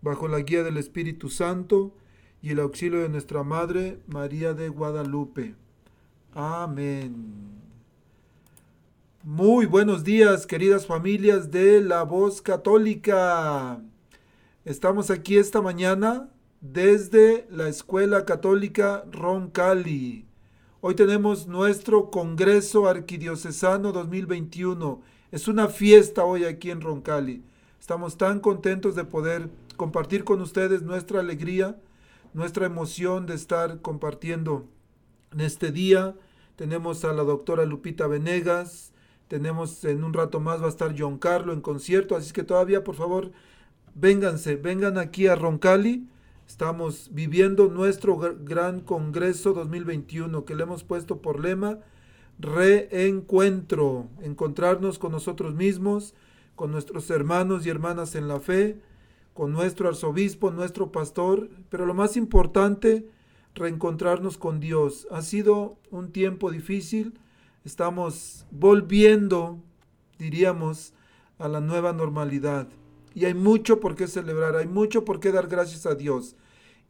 [0.00, 1.92] bajo la guía del Espíritu Santo
[2.42, 5.54] y el auxilio de nuestra Madre María de Guadalupe.
[6.34, 7.58] Amén.
[9.24, 13.80] Muy buenos días, queridas familias de la voz católica.
[14.64, 20.26] Estamos aquí esta mañana desde la Escuela Católica Roncalli.
[20.80, 25.02] Hoy tenemos nuestro Congreso Arquidiocesano 2021.
[25.32, 27.42] Es una fiesta hoy aquí en Roncalli.
[27.80, 31.78] Estamos tan contentos de poder compartir con ustedes nuestra alegría,
[32.34, 34.66] nuestra emoción de estar compartiendo
[35.32, 36.14] en este día.
[36.56, 38.92] Tenemos a la doctora Lupita Venegas,
[39.28, 42.84] tenemos en un rato más va a estar John Carlo en concierto, así que todavía
[42.84, 43.30] por favor
[43.94, 46.06] vénganse, vengan aquí a Roncali.
[46.46, 51.78] Estamos viviendo nuestro gran Congreso 2021 que le hemos puesto por lema
[52.40, 56.14] reencuentro, encontrarnos con nosotros mismos,
[56.56, 58.80] con nuestros hermanos y hermanas en la fe,
[59.38, 63.06] con nuestro arzobispo, nuestro pastor, pero lo más importante,
[63.54, 65.06] reencontrarnos con Dios.
[65.12, 67.20] Ha sido un tiempo difícil,
[67.64, 69.60] estamos volviendo,
[70.18, 70.92] diríamos,
[71.38, 72.66] a la nueva normalidad.
[73.14, 76.34] Y hay mucho por qué celebrar, hay mucho por qué dar gracias a Dios.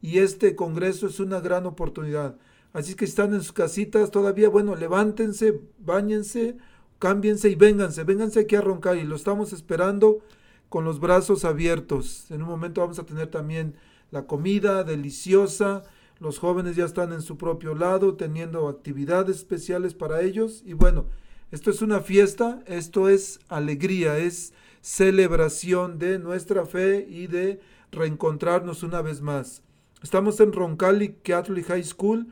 [0.01, 2.35] Y este Congreso es una gran oportunidad.
[2.73, 6.57] Así que están en sus casitas todavía, bueno, levántense, bañense,
[6.97, 10.23] cámbiense y vénganse, vénganse aquí a roncar y lo estamos esperando
[10.69, 12.29] con los brazos abiertos.
[12.29, 13.75] En un momento vamos a tener también
[14.11, 15.83] la comida deliciosa.
[16.19, 20.61] Los jóvenes ya están en su propio lado teniendo actividades especiales para ellos.
[20.65, 21.05] Y bueno,
[21.51, 27.59] esto es una fiesta, esto es alegría, es celebración de nuestra fe y de
[27.91, 29.63] reencontrarnos una vez más.
[30.03, 32.27] Estamos en Roncalli Catholic High School,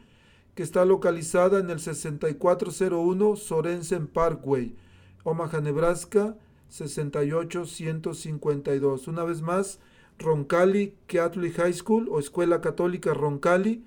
[0.54, 4.76] que está localizada en el 6401 Sorensen Parkway,
[5.24, 6.38] Omaha, Nebraska
[6.70, 9.08] 68152.
[9.08, 9.80] Una vez más,
[10.20, 13.84] Roncalli Catholic High School o Escuela Católica Roncalli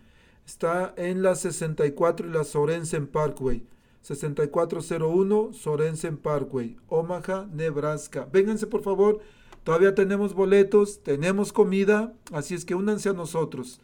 [0.47, 3.63] está en la 64 y la Sorensen Parkway.
[4.03, 8.27] 6401 Sorensen Parkway, Omaha, Nebraska.
[8.33, 9.21] Vénganse por favor,
[9.63, 13.81] todavía tenemos boletos, tenemos comida, así es que únanse a nosotros.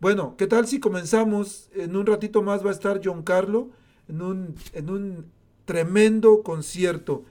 [0.00, 1.68] Bueno, ¿qué tal si comenzamos?
[1.74, 3.68] En un ratito más va a estar John Carlo
[4.08, 5.26] en un, en un
[5.66, 7.24] tremendo concierto.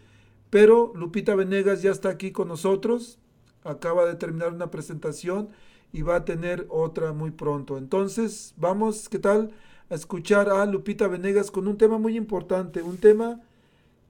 [0.50, 3.20] Pero Lupita Venegas ya está aquí con nosotros,
[3.64, 5.50] acaba de terminar una presentación
[5.92, 7.78] y va a tener otra muy pronto.
[7.78, 9.52] Entonces, vamos, ¿qué tal?
[9.90, 13.42] A escuchar a Lupita Venegas con un tema muy importante, un tema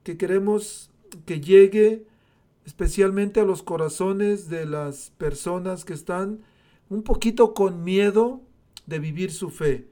[0.03, 0.89] que queremos
[1.25, 2.05] que llegue
[2.65, 6.39] especialmente a los corazones de las personas que están
[6.89, 8.41] un poquito con miedo
[8.85, 9.87] de vivir su fe.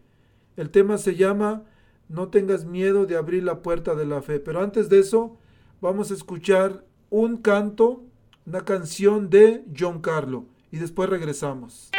[0.57, 1.63] El tema se llama
[2.09, 4.39] No tengas miedo de abrir la puerta de la fe.
[4.39, 5.37] Pero antes de eso,
[5.81, 8.03] vamos a escuchar un canto,
[8.45, 11.89] una canción de John Carlo y después regresamos.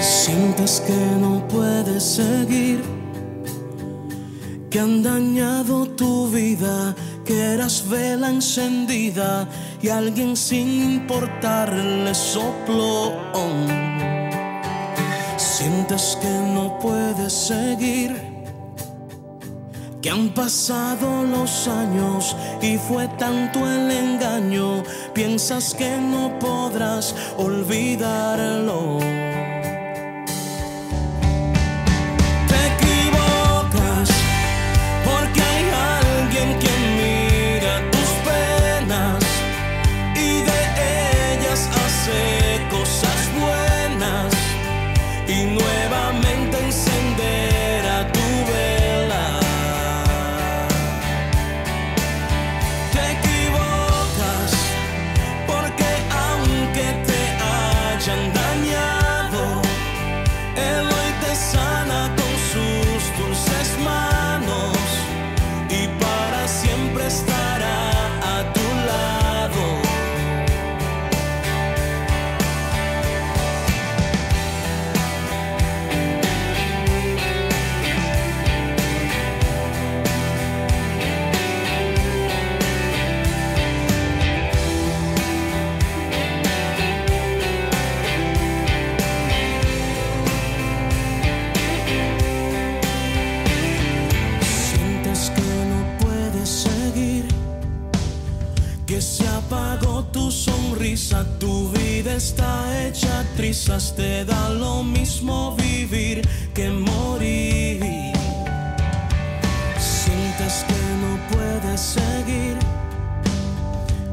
[0.00, 2.80] Sientes que no puedes seguir,
[4.70, 6.94] que han dañado tu vida,
[7.24, 9.48] que eras vela encendida
[9.80, 13.12] y alguien sin importarle sopló.
[15.36, 18.16] Sientes que no puedes seguir,
[20.00, 24.82] que han pasado los años y fue tanto el engaño,
[25.14, 28.98] piensas que no podrás olvidarlo.
[103.48, 106.20] Trizas, te da lo mismo vivir
[106.52, 107.80] que morir.
[109.78, 112.58] Sientes que no puedes seguir,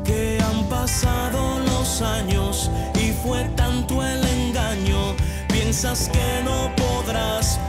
[0.06, 5.14] que han pasado los años y fue tanto el engaño,
[5.50, 7.60] piensas que no podrás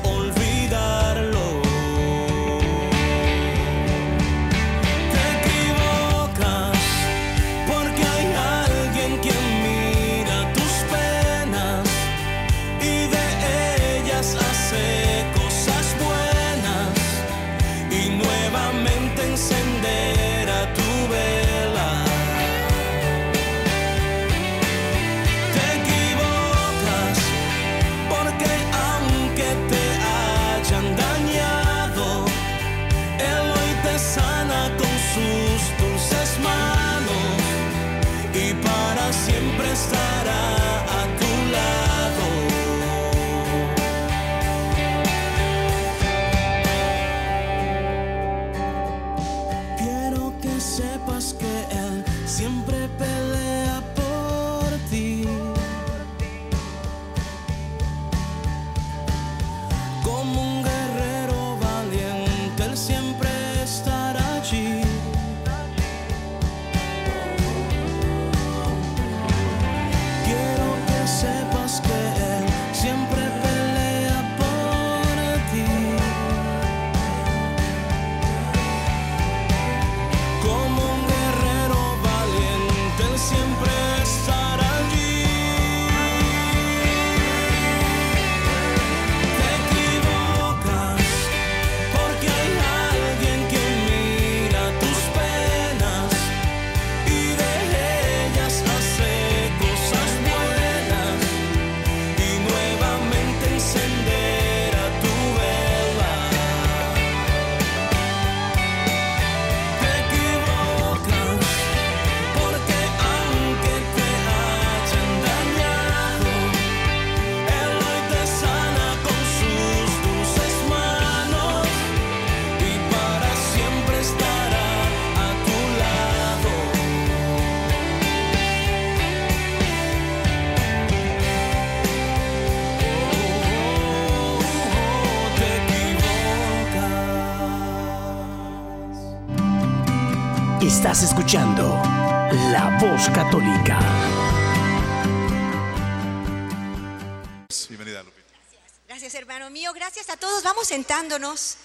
[150.66, 151.58] Sentándonos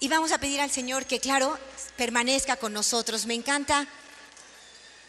[0.00, 1.58] y vamos a pedir al Señor que, claro,
[1.96, 3.24] permanezca con nosotros.
[3.24, 3.88] Me encanta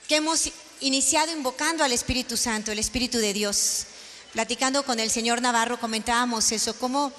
[0.08, 0.50] que hemos
[0.80, 3.88] iniciado invocando al Espíritu Santo, el Espíritu de Dios.
[4.32, 7.12] Platicando con el Señor Navarro comentábamos eso, cómo,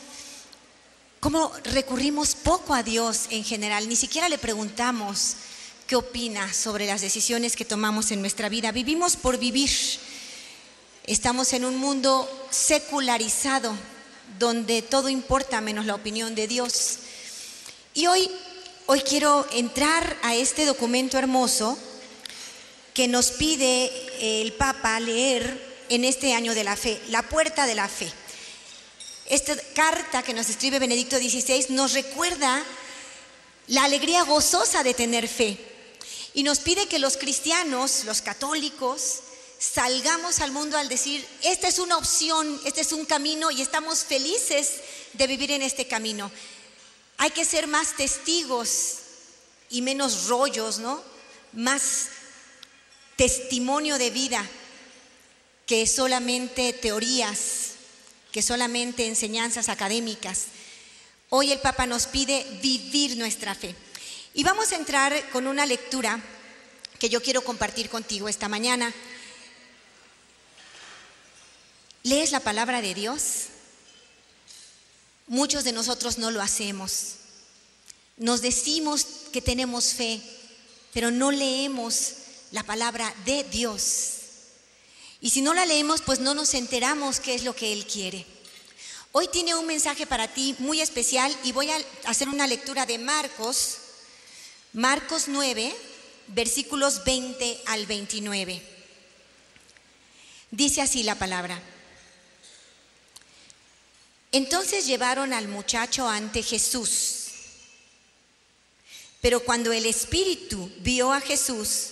[1.20, 5.34] cómo recurrimos poco a Dios en general, ni siquiera le preguntamos
[5.86, 8.72] qué opina sobre las decisiones que tomamos en nuestra vida.
[8.72, 9.70] Vivimos por vivir.
[11.04, 13.76] Estamos en un mundo secularizado
[14.38, 16.98] donde todo importa menos la opinión de Dios.
[17.94, 18.30] Y hoy,
[18.86, 21.78] hoy quiero entrar a este documento hermoso
[22.94, 23.90] que nos pide
[24.42, 28.10] el Papa leer en este año de la fe, la puerta de la fe.
[29.26, 32.62] Esta carta que nos escribe Benedicto XVI nos recuerda
[33.68, 35.58] la alegría gozosa de tener fe.
[36.34, 39.20] Y nos pide que los cristianos, los católicos,
[39.62, 44.00] salgamos al mundo al decir, esta es una opción, este es un camino y estamos
[44.00, 44.80] felices
[45.12, 46.32] de vivir en este camino.
[47.18, 48.96] Hay que ser más testigos
[49.70, 51.00] y menos rollos, ¿no?
[51.52, 52.08] Más
[53.14, 54.44] testimonio de vida
[55.64, 57.74] que solamente teorías,
[58.32, 60.46] que solamente enseñanzas académicas.
[61.28, 63.76] Hoy el Papa nos pide vivir nuestra fe.
[64.34, 66.20] Y vamos a entrar con una lectura
[66.98, 68.92] que yo quiero compartir contigo esta mañana.
[72.02, 73.46] ¿Lees la palabra de Dios?
[75.28, 77.14] Muchos de nosotros no lo hacemos.
[78.16, 80.20] Nos decimos que tenemos fe,
[80.92, 82.14] pero no leemos
[82.50, 84.14] la palabra de Dios.
[85.20, 88.26] Y si no la leemos, pues no nos enteramos qué es lo que Él quiere.
[89.12, 92.98] Hoy tiene un mensaje para ti muy especial y voy a hacer una lectura de
[92.98, 93.76] Marcos,
[94.72, 95.72] Marcos 9,
[96.28, 98.60] versículos 20 al 29.
[100.50, 101.62] Dice así la palabra.
[104.32, 107.26] Entonces llevaron al muchacho ante Jesús.
[109.20, 111.90] Pero cuando el espíritu vio a Jesús,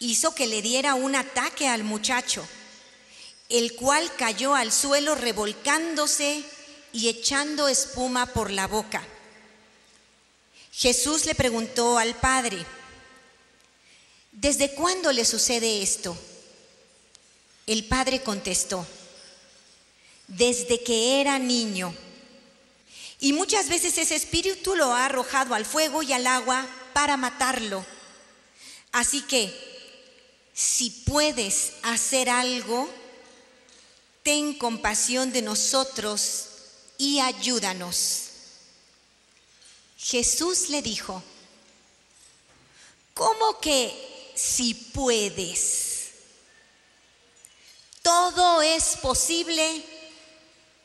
[0.00, 2.46] hizo que le diera un ataque al muchacho,
[3.48, 6.44] el cual cayó al suelo revolcándose
[6.92, 9.06] y echando espuma por la boca.
[10.72, 12.58] Jesús le preguntó al padre,
[14.32, 16.16] ¿desde cuándo le sucede esto?
[17.66, 18.86] El padre contestó,
[20.36, 21.94] desde que era niño.
[23.20, 27.84] Y muchas veces ese espíritu lo ha arrojado al fuego y al agua para matarlo.
[28.90, 29.52] Así que,
[30.52, 32.88] si puedes hacer algo,
[34.22, 36.46] ten compasión de nosotros
[36.98, 38.24] y ayúdanos.
[39.98, 41.22] Jesús le dijo,
[43.14, 46.10] ¿cómo que si puedes?
[48.02, 49.91] Todo es posible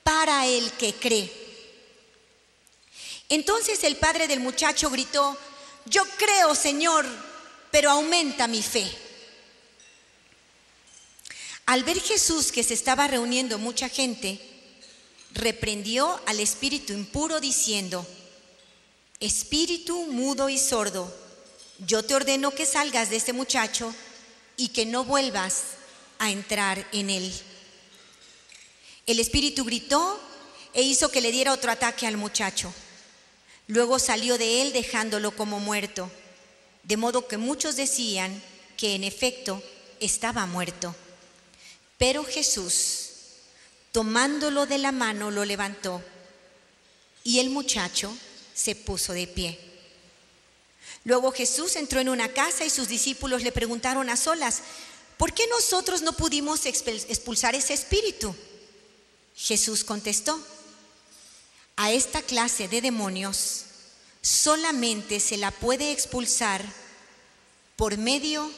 [0.07, 1.29] para el que cree.
[3.27, 5.37] Entonces el padre del muchacho gritó,
[5.83, 7.05] yo creo, Señor,
[7.71, 8.89] pero aumenta mi fe.
[11.65, 14.39] Al ver Jesús que se estaba reuniendo mucha gente,
[15.33, 18.07] reprendió al espíritu impuro diciendo,
[19.19, 21.13] Espíritu mudo y sordo,
[21.79, 23.93] yo te ordeno que salgas de este muchacho
[24.55, 25.63] y que no vuelvas
[26.17, 27.33] a entrar en él.
[29.07, 30.19] El espíritu gritó
[30.73, 32.73] e hizo que le diera otro ataque al muchacho.
[33.67, 36.11] Luego salió de él dejándolo como muerto,
[36.83, 38.43] de modo que muchos decían
[38.75, 39.63] que en efecto
[40.01, 40.93] estaba muerto.
[41.97, 43.09] Pero Jesús,
[43.93, 46.03] tomándolo de la mano, lo levantó
[47.23, 48.15] y el muchacho
[48.53, 49.57] se puso de pie.
[51.05, 54.61] Luego Jesús entró en una casa y sus discípulos le preguntaron a solas,
[55.17, 58.35] ¿por qué nosotros no pudimos expulsar ese espíritu?
[59.37, 60.39] Jesús contestó,
[61.75, 63.65] a esta clase de demonios
[64.21, 66.65] solamente se la puede expulsar
[67.75, 68.51] por medio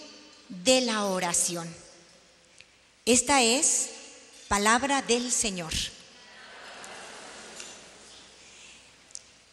[0.48, 1.68] de la oración.
[3.06, 3.90] Esta es
[4.48, 5.74] palabra del Señor.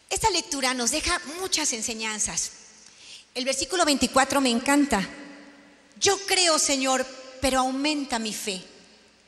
[0.09, 2.51] Esta lectura nos deja muchas enseñanzas.
[3.35, 5.07] El versículo 24 me encanta.
[5.99, 7.05] Yo creo, Señor,
[7.41, 8.63] pero aumenta mi fe.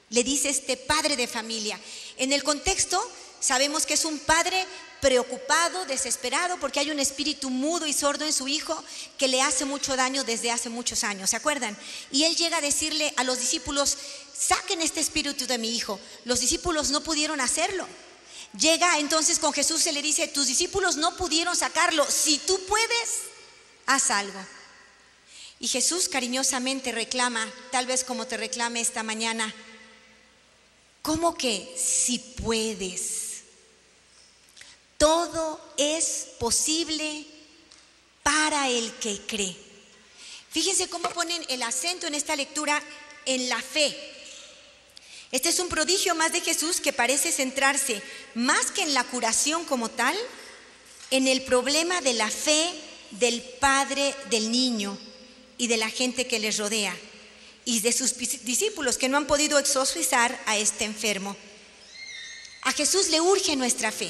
[0.09, 1.79] Le dice este padre de familia.
[2.17, 2.99] En el contexto
[3.39, 4.65] sabemos que es un padre
[5.01, 8.83] preocupado, desesperado, porque hay un espíritu mudo y sordo en su hijo
[9.17, 11.77] que le hace mucho daño desde hace muchos años, ¿se acuerdan?
[12.11, 13.97] Y él llega a decirle a los discípulos,
[14.37, 15.99] saquen este espíritu de mi hijo.
[16.25, 17.87] Los discípulos no pudieron hacerlo.
[18.59, 23.19] Llega entonces con Jesús y le dice, tus discípulos no pudieron sacarlo, si tú puedes,
[23.85, 24.39] haz algo.
[25.59, 29.53] Y Jesús cariñosamente reclama, tal vez como te reclame esta mañana,
[31.09, 33.41] ¿cómo que si puedes?
[34.95, 37.25] Todo es posible
[38.21, 39.57] para el que cree.
[40.51, 42.79] Fíjense cómo ponen el acento en esta lectura
[43.25, 43.97] en la fe.
[45.31, 48.03] Este es un prodigio más de Jesús que parece centrarse
[48.35, 50.15] más que en la curación como tal,
[51.09, 52.71] en el problema de la fe
[53.09, 54.95] del padre del niño
[55.57, 56.95] y de la gente que les rodea
[57.69, 61.38] y de sus discípulos que no han podido exorcizar a este enfermo.
[62.63, 64.09] A Jesús le urge nuestra fe.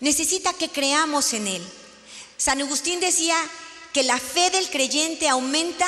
[0.00, 1.64] Necesita que creamos en Él.
[2.36, 3.36] San Agustín decía
[3.92, 5.86] que la fe del creyente aumenta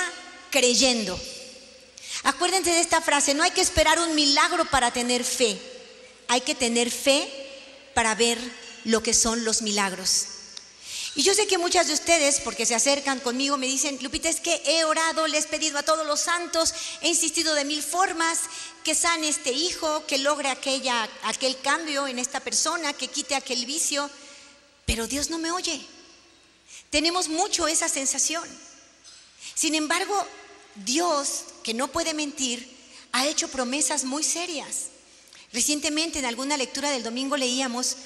[0.52, 1.20] creyendo.
[2.22, 5.58] Acuérdense de esta frase, no hay que esperar un milagro para tener fe,
[6.28, 7.28] hay que tener fe
[7.92, 8.38] para ver
[8.84, 10.26] lo que son los milagros.
[11.18, 14.38] Y yo sé que muchas de ustedes, porque se acercan conmigo, me dicen, Lupita, es
[14.38, 18.38] que he orado, le he pedido a todos los santos, he insistido de mil formas,
[18.84, 23.66] que sane este hijo, que logre aquella, aquel cambio en esta persona, que quite aquel
[23.66, 24.08] vicio,
[24.86, 25.84] pero Dios no me oye.
[26.90, 28.48] Tenemos mucho esa sensación.
[29.56, 30.24] Sin embargo,
[30.76, 32.64] Dios, que no puede mentir,
[33.10, 34.84] ha hecho promesas muy serias.
[35.52, 37.96] Recientemente en alguna lectura del domingo leíamos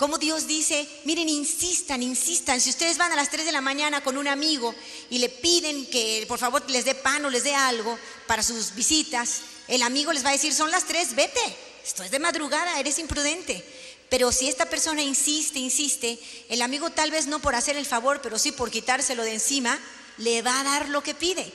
[0.00, 4.02] cómo Dios dice, miren, insistan, insistan, si ustedes van a las 3 de la mañana
[4.02, 4.74] con un amigo
[5.10, 8.74] y le piden que por favor les dé pan o les dé algo para sus
[8.74, 12.80] visitas, el amigo les va a decir, son las 3, vete, esto es de madrugada,
[12.80, 13.62] eres imprudente.
[14.08, 18.22] Pero si esta persona insiste, insiste, el amigo tal vez no por hacer el favor,
[18.22, 19.78] pero sí por quitárselo de encima,
[20.16, 21.52] le va a dar lo que pide.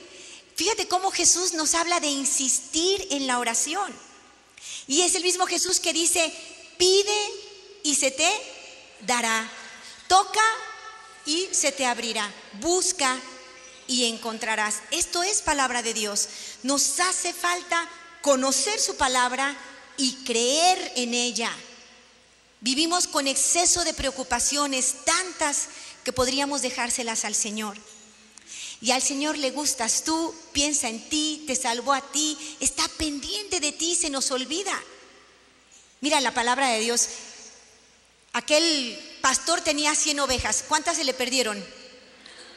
[0.54, 3.92] Fíjate cómo Jesús nos habla de insistir en la oración.
[4.86, 6.32] Y es el mismo Jesús que dice,
[6.78, 7.45] pide
[7.86, 8.28] y se te
[9.06, 9.48] dará.
[10.08, 10.42] Toca
[11.24, 12.28] y se te abrirá.
[12.54, 13.16] Busca
[13.86, 14.80] y encontrarás.
[14.90, 16.28] Esto es palabra de Dios.
[16.64, 17.88] Nos hace falta
[18.22, 19.56] conocer su palabra
[19.96, 21.52] y creer en ella.
[22.60, 25.68] Vivimos con exceso de preocupaciones, tantas
[26.02, 27.76] que podríamos dejárselas al Señor.
[28.80, 33.60] Y al Señor le gustas tú, piensa en ti, te salvó a ti, está pendiente
[33.60, 34.76] de ti, se nos olvida.
[36.00, 37.08] Mira la palabra de Dios.
[38.36, 40.62] Aquel pastor tenía 100 ovejas.
[40.68, 41.64] ¿Cuántas se le perdieron?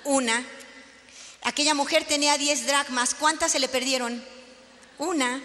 [0.03, 0.45] Una.
[1.43, 3.13] Aquella mujer tenía 10 dracmas.
[3.13, 4.21] ¿Cuántas se le perdieron?
[4.98, 5.41] Una.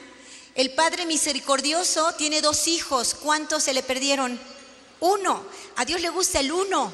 [0.57, 3.15] El Padre misericordioso tiene dos hijos.
[3.15, 4.41] ¿Cuántos se le perdieron?
[4.99, 5.47] Uno.
[5.77, 6.93] A Dios le gusta el uno.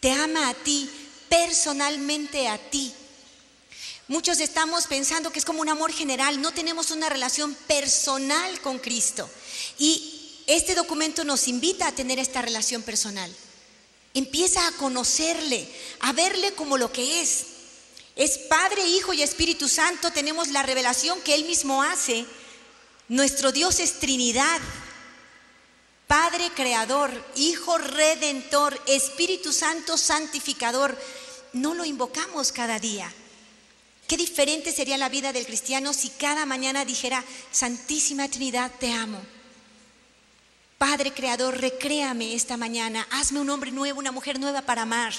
[0.00, 0.90] Te ama a ti
[1.28, 2.92] personalmente a ti.
[4.08, 8.80] Muchos estamos pensando que es como un amor general, no tenemos una relación personal con
[8.80, 9.30] Cristo.
[9.78, 10.17] Y
[10.48, 13.30] este documento nos invita a tener esta relación personal.
[14.14, 15.68] Empieza a conocerle,
[16.00, 17.44] a verle como lo que es.
[18.16, 22.24] Es Padre, Hijo y Espíritu Santo, tenemos la revelación que Él mismo hace.
[23.08, 24.58] Nuestro Dios es Trinidad.
[26.06, 30.98] Padre Creador, Hijo Redentor, Espíritu Santo Santificador,
[31.52, 33.12] no lo invocamos cada día.
[34.06, 39.20] Qué diferente sería la vida del cristiano si cada mañana dijera, Santísima Trinidad, te amo.
[40.78, 45.12] Padre Creador, recréame esta mañana, hazme un hombre nuevo, una mujer nueva para amar.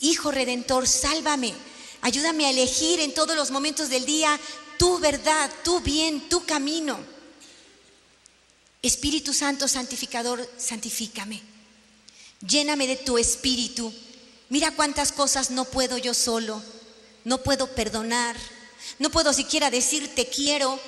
[0.00, 1.54] Hijo Redentor, sálvame,
[2.00, 4.38] ayúdame a elegir en todos los momentos del día
[4.78, 6.98] tu verdad, tu bien, tu camino.
[8.82, 11.40] Espíritu Santo santificador, santifícame.
[12.44, 13.94] Lléname de tu espíritu.
[14.48, 16.60] Mira cuántas cosas no puedo yo solo.
[17.22, 18.36] No puedo perdonar.
[18.98, 20.80] No puedo siquiera decir te quiero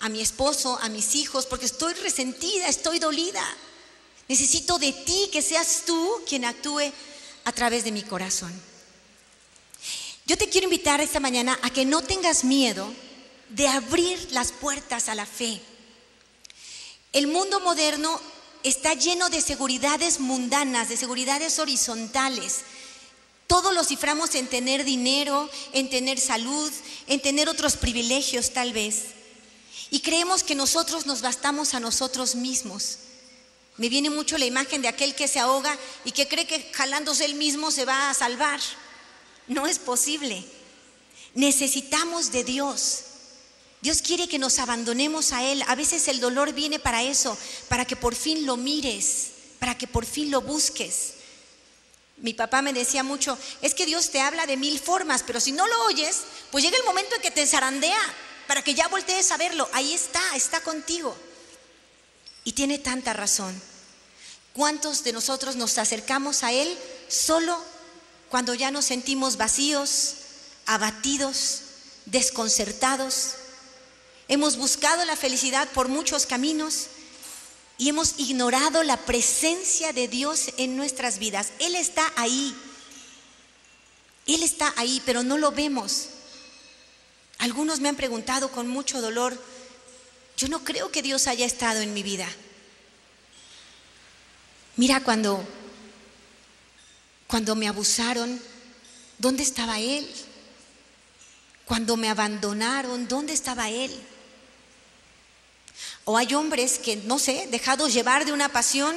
[0.00, 3.44] a mi esposo, a mis hijos, porque estoy resentida, estoy dolida.
[4.28, 6.92] Necesito de ti que seas tú quien actúe
[7.44, 8.52] a través de mi corazón.
[10.26, 12.92] Yo te quiero invitar esta mañana a que no tengas miedo
[13.50, 15.60] de abrir las puertas a la fe.
[17.12, 18.20] El mundo moderno
[18.64, 22.62] está lleno de seguridades mundanas, de seguridades horizontales.
[23.46, 26.72] Todo lo ciframos en tener dinero, en tener salud,
[27.06, 29.15] en tener otros privilegios tal vez.
[29.90, 32.98] Y creemos que nosotros nos bastamos a nosotros mismos.
[33.76, 37.24] Me viene mucho la imagen de aquel que se ahoga y que cree que jalándose
[37.24, 38.60] él mismo se va a salvar.
[39.46, 40.44] No es posible.
[41.34, 43.02] Necesitamos de Dios.
[43.82, 45.62] Dios quiere que nos abandonemos a Él.
[45.68, 47.36] A veces el dolor viene para eso,
[47.68, 51.12] para que por fin lo mires, para que por fin lo busques.
[52.16, 55.52] Mi papá me decía mucho, es que Dios te habla de mil formas, pero si
[55.52, 58.00] no lo oyes, pues llega el momento en que te zarandea,
[58.46, 59.68] para que ya voltees a verlo.
[59.72, 61.16] Ahí está, está contigo.
[62.44, 63.60] Y tiene tanta razón.
[64.52, 66.76] ¿Cuántos de nosotros nos acercamos a Él
[67.08, 67.62] solo
[68.30, 70.14] cuando ya nos sentimos vacíos,
[70.64, 71.62] abatidos,
[72.06, 73.32] desconcertados?
[74.28, 76.86] Hemos buscado la felicidad por muchos caminos
[77.78, 81.52] y hemos ignorado la presencia de Dios en nuestras vidas.
[81.58, 82.56] Él está ahí.
[84.26, 86.08] Él está ahí, pero no lo vemos.
[87.38, 89.40] Algunos me han preguntado con mucho dolor,
[90.36, 92.28] yo no creo que Dios haya estado en mi vida.
[94.76, 95.46] Mira cuando
[97.26, 98.40] cuando me abusaron,
[99.18, 100.08] ¿dónde estaba él?
[101.64, 103.92] Cuando me abandonaron, ¿dónde estaba él?
[106.04, 108.96] O hay hombres que, no sé, dejados llevar de una pasión,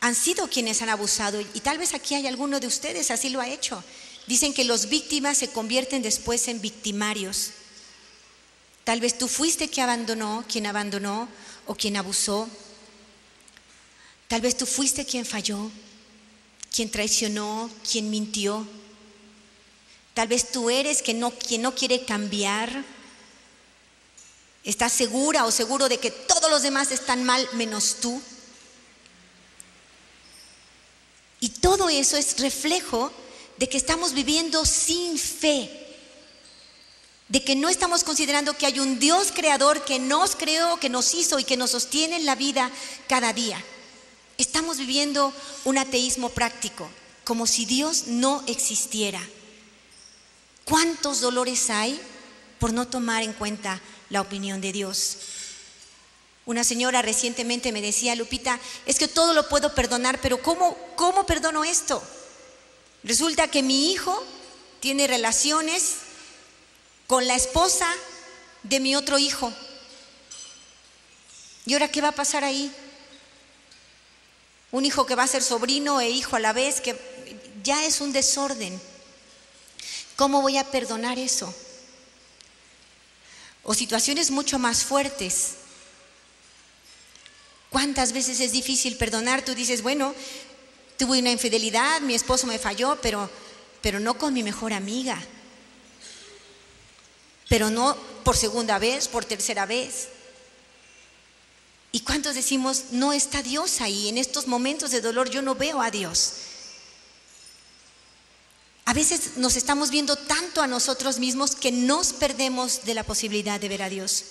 [0.00, 1.40] han sido quienes han abusado.
[1.40, 3.82] Y tal vez aquí hay alguno de ustedes, así lo ha hecho.
[4.26, 7.50] Dicen que los víctimas se convierten después en victimarios.
[8.84, 11.28] Tal vez tú fuiste quien abandonó, quien abandonó
[11.66, 12.48] o quien abusó.
[14.28, 15.70] Tal vez tú fuiste quien falló,
[16.74, 18.66] quien traicionó, quien mintió.
[20.14, 22.84] Tal vez tú eres quien no, quien no quiere cambiar.
[24.64, 28.20] Estás segura o seguro de que todos los demás están mal menos tú.
[31.38, 33.12] Y todo eso es reflejo
[33.58, 35.70] de que estamos viviendo sin fe,
[37.28, 41.14] de que no estamos considerando que hay un Dios creador que nos creó, que nos
[41.14, 42.70] hizo y que nos sostiene en la vida
[43.08, 43.62] cada día.
[44.38, 45.32] Estamos viviendo
[45.64, 46.88] un ateísmo práctico,
[47.24, 49.20] como si Dios no existiera.
[50.64, 52.00] ¿Cuántos dolores hay
[52.58, 55.16] por no tomar en cuenta la opinión de Dios?
[56.44, 61.26] Una señora recientemente me decía, Lupita, es que todo lo puedo perdonar, pero ¿cómo, cómo
[61.26, 62.00] perdono esto?
[63.06, 64.20] Resulta que mi hijo
[64.80, 65.94] tiene relaciones
[67.06, 67.86] con la esposa
[68.64, 69.52] de mi otro hijo.
[71.66, 72.72] ¿Y ahora qué va a pasar ahí?
[74.72, 76.98] Un hijo que va a ser sobrino e hijo a la vez, que
[77.62, 78.80] ya es un desorden.
[80.16, 81.54] ¿Cómo voy a perdonar eso?
[83.62, 85.52] O situaciones mucho más fuertes.
[87.70, 89.44] ¿Cuántas veces es difícil perdonar?
[89.44, 90.12] Tú dices, bueno,
[90.96, 93.30] tuve una infidelidad, mi esposo me falló, pero,
[93.82, 95.20] pero no con mi mejor amiga.
[97.48, 100.08] Pero no por segunda vez, por tercera vez.
[101.92, 104.08] ¿Y cuántos decimos, no está Dios ahí?
[104.08, 106.32] En estos momentos de dolor yo no veo a Dios.
[108.84, 113.58] A veces nos estamos viendo tanto a nosotros mismos que nos perdemos de la posibilidad
[113.58, 114.24] de ver a Dios.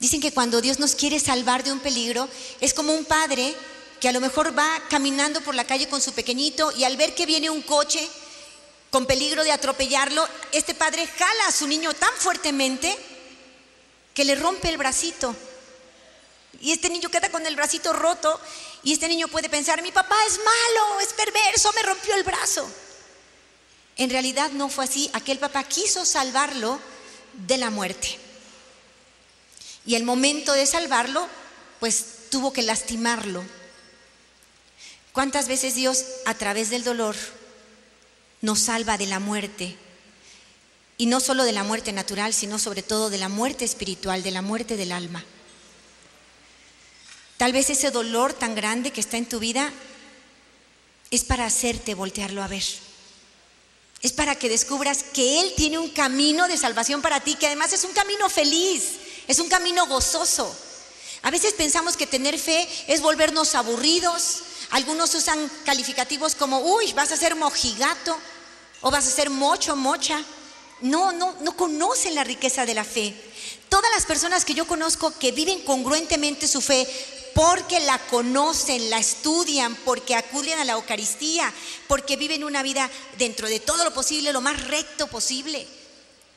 [0.00, 2.28] Dicen que cuando Dios nos quiere salvar de un peligro,
[2.60, 3.54] es como un padre
[4.00, 7.14] que a lo mejor va caminando por la calle con su pequeñito y al ver
[7.14, 8.08] que viene un coche
[8.90, 12.96] con peligro de atropellarlo, este padre jala a su niño tan fuertemente
[14.14, 15.34] que le rompe el bracito.
[16.60, 18.40] Y este niño queda con el bracito roto
[18.82, 22.68] y este niño puede pensar, mi papá es malo, es perverso, me rompió el brazo.
[23.96, 26.80] En realidad no fue así, aquel papá quiso salvarlo
[27.34, 28.18] de la muerte.
[29.84, 31.28] Y el momento de salvarlo,
[31.80, 33.42] pues tuvo que lastimarlo.
[35.12, 37.16] ¿Cuántas veces Dios a través del dolor
[38.40, 39.76] nos salva de la muerte?
[40.96, 44.30] Y no solo de la muerte natural, sino sobre todo de la muerte espiritual, de
[44.30, 45.24] la muerte del alma.
[47.36, 49.72] Tal vez ese dolor tan grande que está en tu vida
[51.10, 52.64] es para hacerte voltearlo a ver.
[54.02, 57.72] Es para que descubras que Él tiene un camino de salvación para ti, que además
[57.72, 60.54] es un camino feliz, es un camino gozoso.
[61.22, 64.42] A veces pensamos que tener fe es volvernos aburridos.
[64.70, 68.16] Algunos usan calificativos como, uy, vas a ser mojigato
[68.82, 70.22] o vas a ser mocho, mocha.
[70.80, 73.14] No, no, no conocen la riqueza de la fe.
[73.68, 76.86] Todas las personas que yo conozco que viven congruentemente su fe
[77.34, 81.52] porque la conocen, la estudian, porque acuden a la Eucaristía,
[81.86, 85.66] porque viven una vida dentro de todo lo posible, lo más recto posible,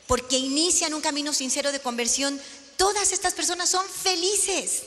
[0.06, 2.40] porque inician un camino sincero de conversión,
[2.76, 4.82] todas estas personas son felices.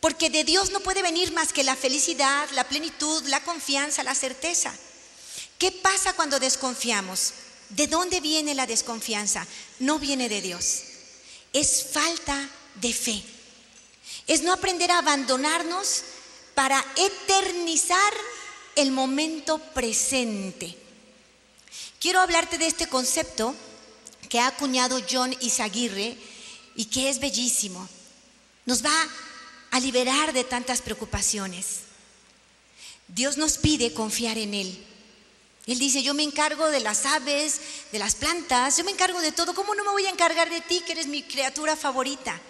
[0.00, 4.14] Porque de Dios no puede venir más que la felicidad, la plenitud, la confianza, la
[4.14, 4.74] certeza.
[5.58, 7.32] ¿Qué pasa cuando desconfiamos?
[7.68, 9.46] ¿De dónde viene la desconfianza?
[9.78, 10.82] No viene de Dios.
[11.52, 13.22] Es falta de fe
[14.30, 16.02] es no aprender a abandonarnos
[16.54, 18.12] para eternizar
[18.76, 20.76] el momento presente.
[21.98, 23.54] Quiero hablarte de este concepto
[24.28, 26.16] que ha acuñado John Izaguirre
[26.76, 27.88] y que es bellísimo.
[28.66, 28.94] Nos va
[29.78, 31.82] liberar de tantas preocupaciones.
[33.06, 34.86] Dios nos pide confiar en Él.
[35.66, 37.60] Él dice, yo me encargo de las aves,
[37.92, 39.54] de las plantas, yo me encargo de todo.
[39.54, 42.40] ¿Cómo no me voy a encargar de ti, que eres mi criatura favorita?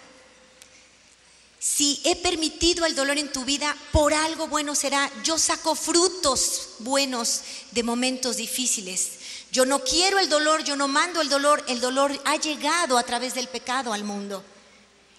[1.61, 5.11] si he permitido el dolor en tu vida, por algo bueno será.
[5.23, 9.11] Yo saco frutos buenos de momentos difíciles.
[9.51, 11.63] Yo no quiero el dolor, yo no mando el dolor.
[11.67, 14.43] El dolor ha llegado a través del pecado al mundo.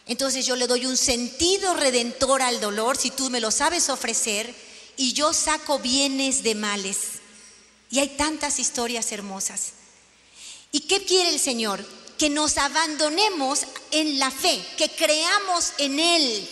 [0.06, 4.54] Entonces yo le doy un sentido redentor al dolor, si tú me lo sabes ofrecer,
[4.96, 6.98] y yo saco bienes de males.
[7.90, 9.72] Y hay tantas historias hermosas.
[10.70, 11.84] ¿Y qué quiere el Señor?
[12.22, 16.48] que nos abandonemos en la fe, que creamos en Él,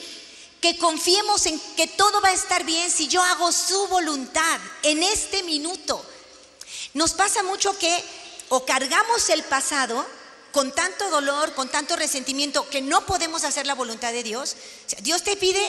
[0.61, 5.01] que confiemos en que todo va a estar bien si yo hago su voluntad en
[5.05, 6.05] este minuto.
[6.95, 8.05] Nos pasa mucho que
[8.49, 10.05] o cargamos el pasado
[10.53, 14.57] con tanto dolor, con tanto resentimiento, que no podemos hacer la voluntad de Dios.
[15.03, 15.61] Dios te pide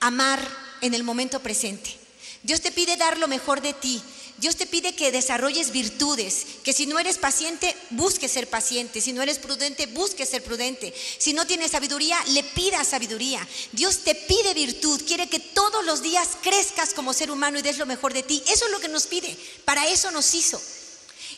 [0.00, 0.40] amar
[0.80, 1.96] en el momento presente.
[2.42, 4.02] Dios te pide dar lo mejor de ti.
[4.38, 9.12] Dios te pide que desarrolles virtudes, que si no eres paciente, busque ser paciente, si
[9.12, 13.46] no eres prudente, busque ser prudente, si no tienes sabiduría, le pidas sabiduría.
[13.72, 17.76] Dios te pide virtud, quiere que todos los días crezcas como ser humano y des
[17.76, 18.42] lo mejor de ti.
[18.48, 19.36] Eso es lo que nos pide,
[19.66, 20.58] para eso nos hizo.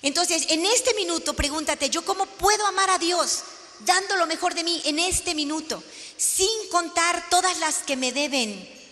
[0.03, 3.43] Entonces, en este minuto, pregúntate, ¿yo cómo puedo amar a Dios?
[3.81, 5.83] Dando lo mejor de mí en este minuto,
[6.17, 8.83] sin contar todas las que me deben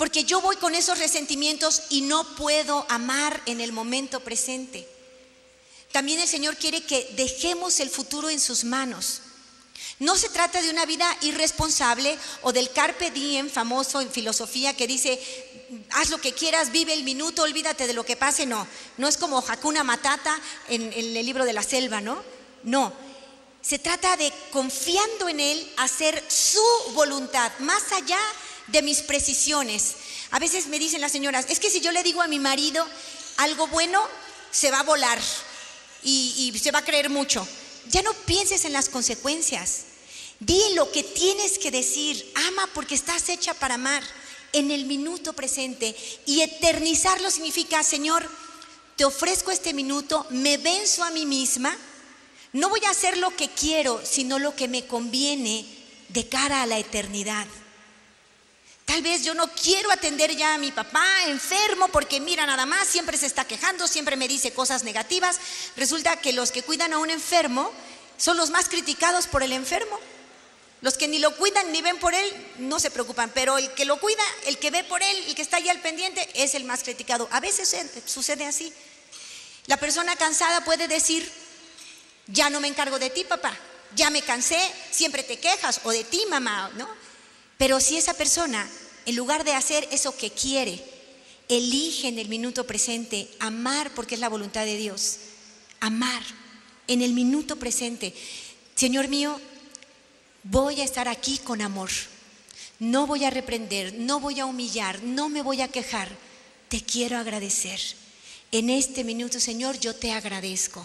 [0.00, 4.88] porque yo voy con esos resentimientos y no puedo amar en el momento presente.
[5.92, 9.20] También el Señor quiere que dejemos el futuro en sus manos.
[9.98, 14.86] No se trata de una vida irresponsable o del carpe diem famoso en filosofía que
[14.86, 15.20] dice,
[15.90, 18.46] haz lo que quieras, vive el minuto, olvídate de lo que pase.
[18.46, 22.22] No, no es como Hakuna Matata en, el libro de la selva, ¿no?
[22.62, 22.92] No,
[23.62, 26.62] se trata de confiando en Él, hacer su
[26.94, 28.18] voluntad, más allá
[28.68, 29.94] de mis precisiones.
[30.30, 32.86] A veces me dicen las señoras, es que si yo le digo a mi marido
[33.38, 34.02] algo bueno,
[34.50, 35.18] se va a volar
[36.02, 37.46] y, se va a creer mucho.
[37.88, 39.82] Ya no pienses en las consecuencias.
[40.38, 42.32] Di lo que tienes que decir.
[42.48, 44.02] Ama porque estás hecha para amar
[44.52, 45.94] en el minuto presente.
[46.26, 48.28] Y eternizarlo significa, Señor,
[48.96, 51.76] te ofrezco este minuto, me venzo a mí misma.
[52.52, 55.64] No voy a hacer lo que quiero, sino lo que me conviene
[56.08, 57.46] de cara a la eternidad.
[58.84, 62.88] Tal vez yo no quiero atender ya a mi papá enfermo porque mira nada más,
[62.88, 65.38] siempre se está quejando, siempre me dice cosas negativas.
[65.76, 67.70] Resulta que los que cuidan a un enfermo
[68.16, 69.96] son los más criticados por el enfermo.
[70.82, 73.84] Los que ni lo cuidan ni ven por él no se preocupan, pero el que
[73.84, 76.64] lo cuida, el que ve por él, el que está allá al pendiente, es el
[76.64, 77.28] más criticado.
[77.32, 78.72] A veces sucede así.
[79.66, 81.30] La persona cansada puede decir,
[82.28, 83.54] ya no me encargo de ti, papá,
[83.94, 84.58] ya me cansé,
[84.90, 86.88] siempre te quejas, o de ti, mamá, ¿no?
[87.58, 88.66] Pero si esa persona,
[89.04, 90.82] en lugar de hacer eso que quiere,
[91.48, 95.18] elige en el minuto presente amar porque es la voluntad de Dios,
[95.80, 96.22] amar
[96.86, 98.14] en el minuto presente,
[98.76, 99.38] Señor mío,
[100.42, 101.90] voy a estar aquí con amor,
[102.78, 106.08] no voy a reprender, no voy a humillar, no me voy a quejar,
[106.68, 107.80] te quiero agradecer.
[108.52, 110.84] En este minuto, Señor, yo te agradezco.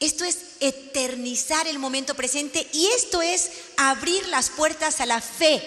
[0.00, 5.62] Esto es eternizar el momento presente y esto es abrir las puertas a la fe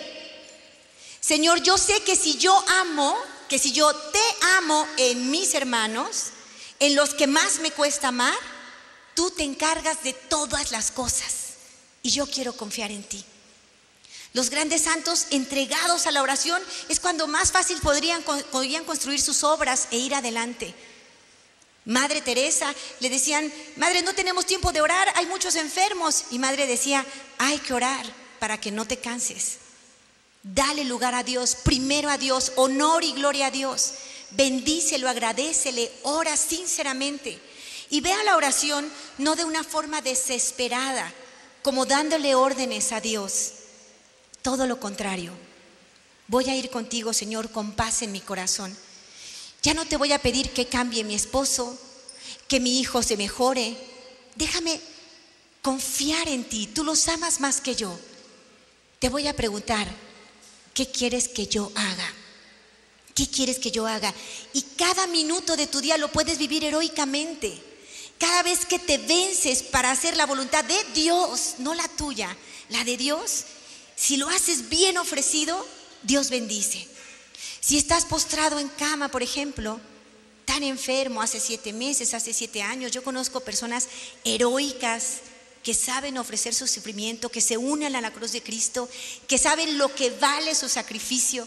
[1.27, 3.13] Señor, yo sé que si yo amo,
[3.49, 6.27] que si yo te amo en mis hermanos,
[6.79, 8.33] en los que más me cuesta amar,
[9.13, 11.46] tú te encargas de todas las cosas.
[12.07, 13.21] Y yo quiero confiar en ti.
[14.31, 19.43] Los grandes santos entregados a la oración es cuando más fácil podrían, podrían construir sus
[19.43, 20.73] obras e ir adelante.
[21.83, 26.23] Madre Teresa le decían, Madre, no tenemos tiempo de orar, hay muchos enfermos.
[26.31, 27.05] Y Madre decía,
[27.39, 28.05] hay que orar
[28.39, 29.57] para que no te canses.
[30.43, 33.95] Dale lugar a Dios, primero a Dios, honor y gloria a Dios.
[34.31, 37.37] Bendícelo, agradecele, ora sinceramente.
[37.89, 41.13] Y vea la oración no de una forma desesperada,
[41.67, 43.51] como dándole órdenes a Dios.
[44.41, 45.33] Todo lo contrario.
[46.29, 48.73] Voy a ir contigo, Señor, con paz en mi corazón.
[49.63, 51.77] Ya no te voy a pedir que cambie mi esposo,
[52.47, 53.75] que mi hijo se mejore.
[54.35, 54.79] Déjame
[55.61, 56.67] confiar en ti.
[56.67, 57.99] Tú los amas más que yo.
[58.99, 59.89] Te voy a preguntar,
[60.73, 62.13] ¿qué quieres que yo haga?
[63.13, 64.13] ¿Qué quieres que yo haga?
[64.53, 67.66] Y cada minuto de tu día lo puedes vivir heroicamente.
[68.19, 72.35] Cada vez que te vences para hacer la voluntad de Dios, no la tuya,
[72.69, 73.45] la de Dios,
[73.95, 75.65] si lo haces bien ofrecido,
[76.03, 76.87] Dios bendice.
[77.59, 79.79] Si estás postrado en cama, por ejemplo,
[80.45, 83.87] tan enfermo hace siete meses, hace siete años, yo conozco personas
[84.23, 85.17] heroicas
[85.63, 88.89] que saben ofrecer su sufrimiento, que se unen a la cruz de Cristo,
[89.27, 91.45] que saben lo que vale su sacrificio,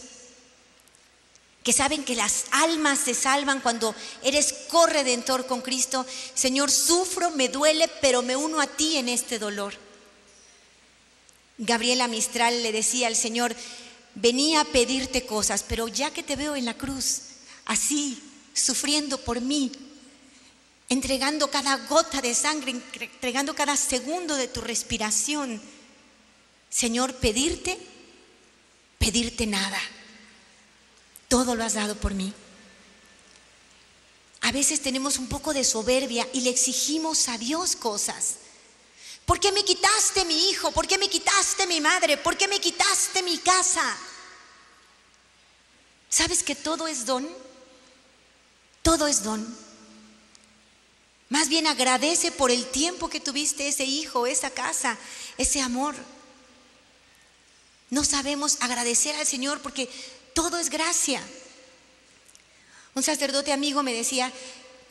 [1.62, 6.07] que saben que las almas se salvan cuando eres corredentor con Cristo.
[6.35, 9.75] Señor, sufro, me duele, pero me uno a ti en este dolor.
[11.59, 13.55] Gabriela Mistral le decía al Señor,
[14.14, 17.20] venía a pedirte cosas, pero ya que te veo en la cruz,
[17.66, 18.18] así,
[18.55, 19.70] sufriendo por mí,
[20.88, 25.61] entregando cada gota de sangre, entregando cada segundo de tu respiración.
[26.70, 27.79] Señor, pedirte,
[28.99, 29.81] pedirte nada.
[31.31, 32.35] Todo lo has dado por mí.
[34.40, 38.35] A veces tenemos un poco de soberbia y le exigimos a Dios cosas.
[39.27, 40.73] ¿Por qué me quitaste mi hijo?
[40.73, 42.16] ¿Por qué me quitaste mi madre?
[42.16, 43.97] ¿Por qué me quitaste mi casa?
[46.09, 47.29] ¿Sabes que todo es don?
[48.83, 49.57] Todo es don.
[51.29, 54.99] Más bien agradece por el tiempo que tuviste ese hijo, esa casa,
[55.38, 55.95] ese amor.
[57.88, 59.88] No sabemos agradecer al Señor porque
[60.35, 61.23] todo es gracia.
[62.95, 64.33] Un sacerdote amigo me decía,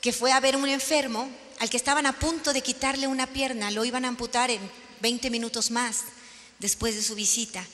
[0.01, 3.27] que fue a ver a un enfermo al que estaban a punto de quitarle una
[3.27, 4.61] pierna, lo iban a amputar en
[5.01, 6.03] 20 minutos más
[6.59, 7.65] después de su visita.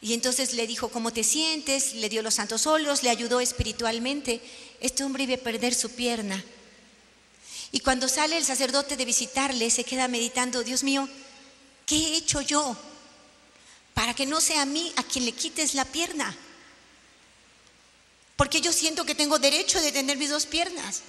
[0.00, 1.94] Y entonces le dijo, ¿cómo te sientes?
[1.94, 4.40] Le dio los santos óleos, le ayudó espiritualmente.
[4.80, 6.42] Este hombre iba a perder su pierna.
[7.70, 11.08] Y cuando sale el sacerdote de visitarle, se queda meditando, Dios mío,
[11.86, 12.76] ¿qué he hecho yo
[13.94, 16.36] para que no sea a mí a quien le quites la pierna?
[18.36, 21.02] Porque yo siento que tengo derecho de tener mis dos piernas.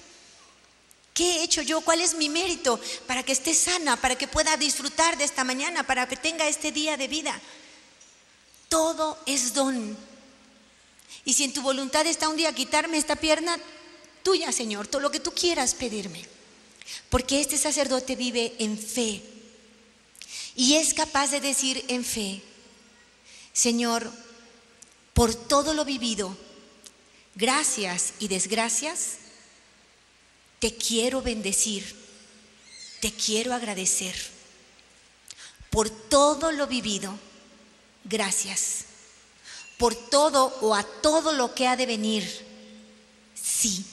[1.12, 1.80] ¿Qué he hecho yo?
[1.80, 5.86] ¿Cuál es mi mérito para que esté sana, para que pueda disfrutar de esta mañana,
[5.86, 7.40] para que tenga este día de vida?
[8.68, 9.96] Todo es don.
[11.24, 13.58] Y si en tu voluntad está un día quitarme esta pierna,
[14.24, 16.26] tuya, Señor, todo lo que tú quieras pedirme.
[17.10, 19.22] Porque este sacerdote vive en fe.
[20.56, 22.42] Y es capaz de decir en fe,
[23.54, 24.10] Señor,
[25.14, 26.36] por todo lo vivido,
[27.36, 29.18] gracias y desgracias,
[30.58, 31.96] te quiero bendecir,
[33.00, 34.14] te quiero agradecer.
[35.70, 37.16] Por todo lo vivido,
[38.04, 38.86] gracias.
[39.78, 42.44] Por todo o a todo lo que ha de venir,
[43.34, 43.84] sí.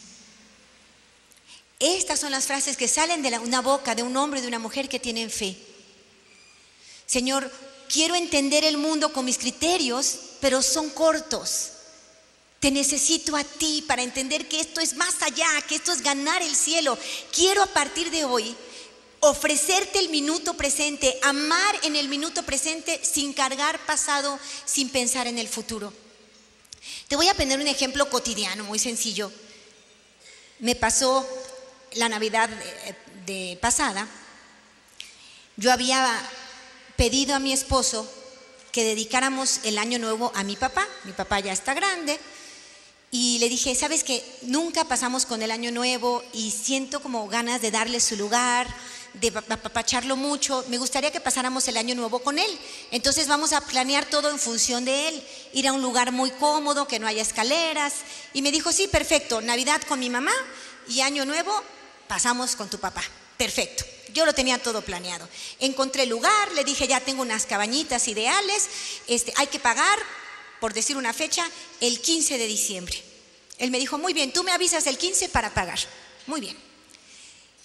[1.80, 4.48] Estas son las frases que salen de la, una boca de un hombre y de
[4.48, 5.58] una mujer que tienen fe.
[7.06, 7.52] Señor,
[7.92, 11.72] quiero entender el mundo con mis criterios, pero son cortos.
[12.60, 16.42] Te necesito a ti para entender que esto es más allá, que esto es ganar
[16.42, 16.98] el cielo.
[17.34, 18.56] Quiero a partir de hoy
[19.20, 25.38] ofrecerte el minuto presente, amar en el minuto presente sin cargar pasado, sin pensar en
[25.38, 25.92] el futuro.
[27.08, 29.32] Te voy a poner un ejemplo cotidiano, muy sencillo.
[30.60, 31.28] Me pasó
[31.94, 32.96] la Navidad de,
[33.34, 34.08] de pasada.
[35.58, 36.22] Yo había
[36.96, 38.10] pedido a mi esposo
[38.72, 40.88] que dedicáramos el año nuevo a mi papá.
[41.04, 42.20] Mi papá ya está grande.
[43.12, 47.62] Y le dije, sabes que nunca pasamos con el año nuevo y siento como ganas
[47.62, 48.74] de darle su lugar,
[49.16, 50.64] de apapacharlo mucho.
[50.70, 52.60] Me gustaría que pasáramos el año nuevo con él.
[52.92, 55.24] Entonces vamos a planear todo en función de él.
[55.52, 57.96] Ir a un lugar muy cómodo, que no haya escaleras.
[58.34, 60.32] Y me dijo, sí, perfecto, Navidad con mi mamá
[60.88, 61.52] y año nuevo
[62.08, 63.04] pasamos con tu papá.
[63.38, 63.91] Perfecto.
[64.14, 65.28] Yo lo tenía todo planeado.
[65.60, 68.70] Encontré el lugar, le dije, ya tengo unas cabañitas ideales,
[69.08, 70.00] este, hay que pagar,
[70.60, 71.46] por decir una fecha,
[71.80, 73.02] el 15 de diciembre.
[73.58, 75.80] Él me dijo, muy bien, tú me avisas el 15 para pagar.
[76.28, 76.58] Muy bien.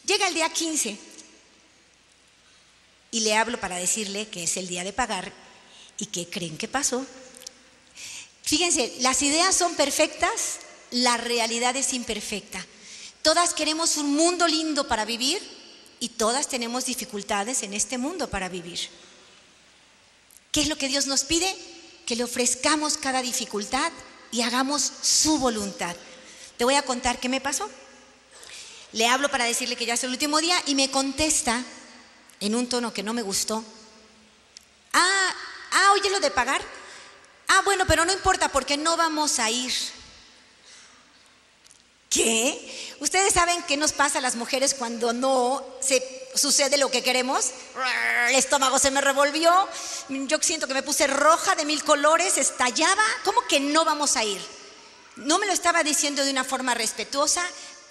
[0.04, 0.96] Llega el día 15
[3.10, 5.32] y le hablo para decirle que es el día de pagar
[5.98, 7.04] y que creen que pasó.
[8.42, 10.58] Fíjense, las ideas son perfectas,
[10.90, 12.64] la realidad es imperfecta.
[13.22, 15.55] Todas queremos un mundo lindo para vivir
[16.00, 18.88] y todas tenemos dificultades en este mundo para vivir.
[20.52, 21.54] ¿Qué es lo que Dios nos pide?
[22.06, 23.92] Que le ofrezcamos cada dificultad
[24.30, 25.96] y hagamos su voluntad.
[26.56, 27.68] Te voy a contar qué me pasó.
[28.92, 31.62] Le hablo para decirle que ya es el último día y me contesta
[32.40, 33.64] en un tono que no me gustó.
[34.92, 35.34] Ah,
[35.72, 36.62] ah, oye lo de pagar.
[37.48, 39.72] Ah, bueno, pero no importa porque no vamos a ir.
[42.08, 42.85] ¿Qué?
[42.98, 46.02] ¿Ustedes saben qué nos pasa a las mujeres cuando no se
[46.34, 47.50] sucede lo que queremos?
[48.28, 49.52] El estómago se me revolvió,
[50.08, 53.02] yo siento que me puse roja de mil colores, estallaba.
[53.24, 54.40] ¿Cómo que no vamos a ir?
[55.16, 57.42] No me lo estaba diciendo de una forma respetuosa,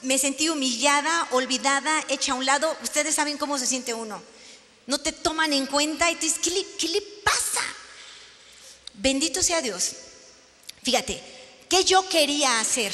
[0.02, 2.76] me sentí humillada, olvidada, hecha a un lado.
[2.84, 4.22] Ustedes saben cómo se siente uno.
[4.88, 7.62] No te toman en cuenta y te dices, ¿qué le, qué le pasa?
[8.94, 9.91] Bendito sea Dios.
[10.84, 11.22] Fíjate,
[11.70, 12.91] ¿qué yo quería hacer?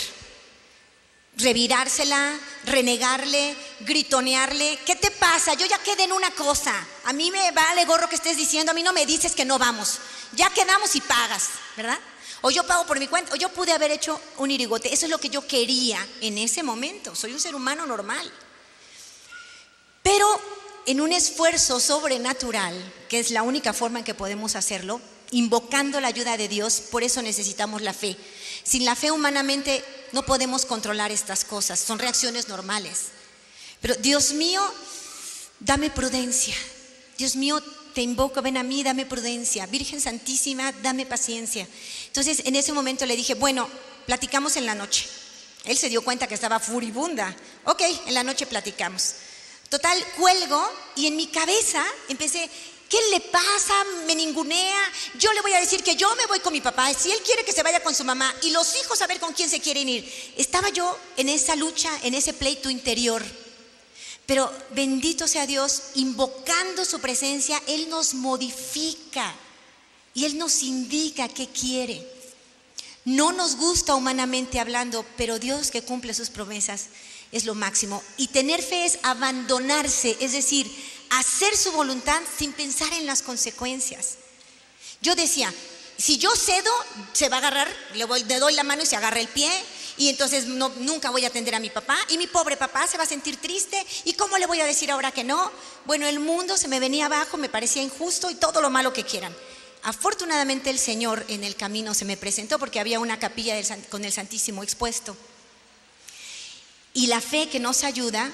[1.37, 4.79] Revirársela, renegarle, gritonearle.
[4.85, 5.53] ¿Qué te pasa?
[5.53, 6.73] Yo ya quedé en una cosa.
[7.05, 9.57] A mí me vale gorro que estés diciendo, a mí no me dices que no
[9.57, 9.99] vamos.
[10.33, 11.99] Ya quedamos y pagas, ¿verdad?
[12.41, 14.93] O yo pago por mi cuenta, o yo pude haber hecho un irigote.
[14.93, 17.15] Eso es lo que yo quería en ese momento.
[17.15, 18.31] Soy un ser humano normal.
[20.01, 20.27] Pero
[20.87, 22.73] en un esfuerzo sobrenatural,
[23.09, 27.03] que es la única forma en que podemos hacerlo, invocando la ayuda de Dios, por
[27.03, 28.17] eso necesitamos la fe.
[28.63, 33.07] Sin la fe humanamente no podemos controlar estas cosas, son reacciones normales.
[33.81, 34.61] Pero Dios mío,
[35.59, 36.55] dame prudencia.
[37.17, 37.61] Dios mío,
[37.93, 39.65] te invoco, ven a mí, dame prudencia.
[39.65, 41.67] Virgen Santísima, dame paciencia.
[42.07, 43.67] Entonces en ese momento le dije, bueno,
[44.05, 45.07] platicamos en la noche.
[45.65, 47.35] Él se dio cuenta que estaba furibunda.
[47.65, 49.13] Ok, en la noche platicamos.
[49.69, 50.61] Total, cuelgo
[50.95, 52.49] y en mi cabeza empecé,
[52.91, 53.73] ¿Qué le pasa?
[54.05, 54.91] Me ningunea.
[55.17, 56.93] Yo le voy a decir que yo me voy con mi papá.
[56.93, 59.31] Si él quiere que se vaya con su mamá y los hijos a ver con
[59.31, 60.33] quién se quieren ir.
[60.35, 63.23] Estaba yo en esa lucha, en ese pleito interior.
[64.25, 69.33] Pero bendito sea Dios, invocando su presencia, Él nos modifica
[70.13, 72.05] y Él nos indica qué quiere.
[73.05, 76.87] No nos gusta humanamente hablando, pero Dios que cumple sus promesas,
[77.31, 78.03] es lo máximo.
[78.17, 80.69] Y tener fe es abandonarse, es decir,
[81.11, 84.15] hacer su voluntad sin pensar en las consecuencias.
[85.01, 85.53] Yo decía,
[85.97, 86.71] si yo cedo,
[87.13, 89.51] se va a agarrar, le, le doy la mano y se agarra el pie,
[89.97, 93.03] y entonces nunca voy a atender a mi papá, y mi pobre papá se va
[93.03, 95.51] a sentir triste, y cómo le voy a decir ahora que no.
[95.85, 99.03] Bueno, el mundo se me venía abajo, me parecía injusto y todo lo malo que
[99.03, 99.35] quieran.
[99.83, 103.55] Afortunadamente el Señor en el camino se me presentó porque había una capilla
[103.89, 105.17] con el Santísimo expuesto.
[106.93, 108.31] Y la fe que nos ayuda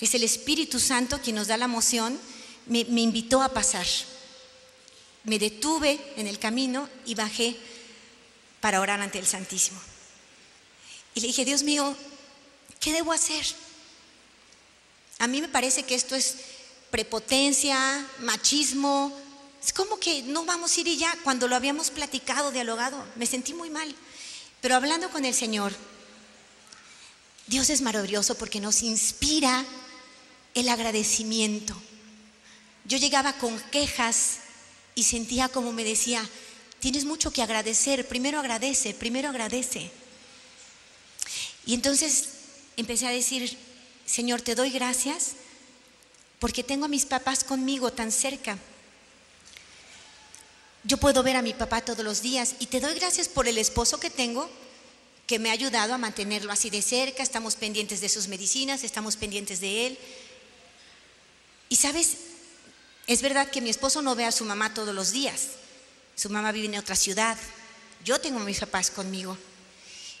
[0.00, 2.18] es el Espíritu Santo quien nos da la moción,
[2.66, 3.86] me, me invitó a pasar.
[5.24, 7.56] Me detuve en el camino y bajé
[8.60, 9.80] para orar ante el Santísimo.
[11.14, 11.96] Y le dije, Dios mío,
[12.78, 13.46] ¿qué debo hacer?
[15.18, 16.36] A mí me parece que esto es
[16.90, 19.16] prepotencia, machismo.
[19.64, 23.02] Es como que no vamos a ir y ya cuando lo habíamos platicado, dialogado.
[23.16, 23.94] Me sentí muy mal.
[24.60, 25.72] Pero hablando con el Señor,
[27.46, 29.64] Dios es maravilloso porque nos inspira
[30.56, 31.76] el agradecimiento.
[32.86, 34.38] Yo llegaba con quejas
[34.94, 36.26] y sentía como me decía,
[36.80, 39.90] tienes mucho que agradecer, primero agradece, primero agradece.
[41.66, 42.30] Y entonces
[42.76, 43.56] empecé a decir,
[44.06, 45.32] Señor, te doy gracias
[46.38, 48.58] porque tengo a mis papás conmigo tan cerca.
[50.84, 53.58] Yo puedo ver a mi papá todos los días y te doy gracias por el
[53.58, 54.48] esposo que tengo
[55.26, 59.16] que me ha ayudado a mantenerlo así de cerca, estamos pendientes de sus medicinas, estamos
[59.16, 59.98] pendientes de él.
[61.68, 62.16] Y sabes,
[63.06, 65.48] es verdad que mi esposo no ve a su mamá todos los días,
[66.14, 67.36] su mamá vive en otra ciudad,
[68.04, 69.36] yo tengo a mis papás conmigo.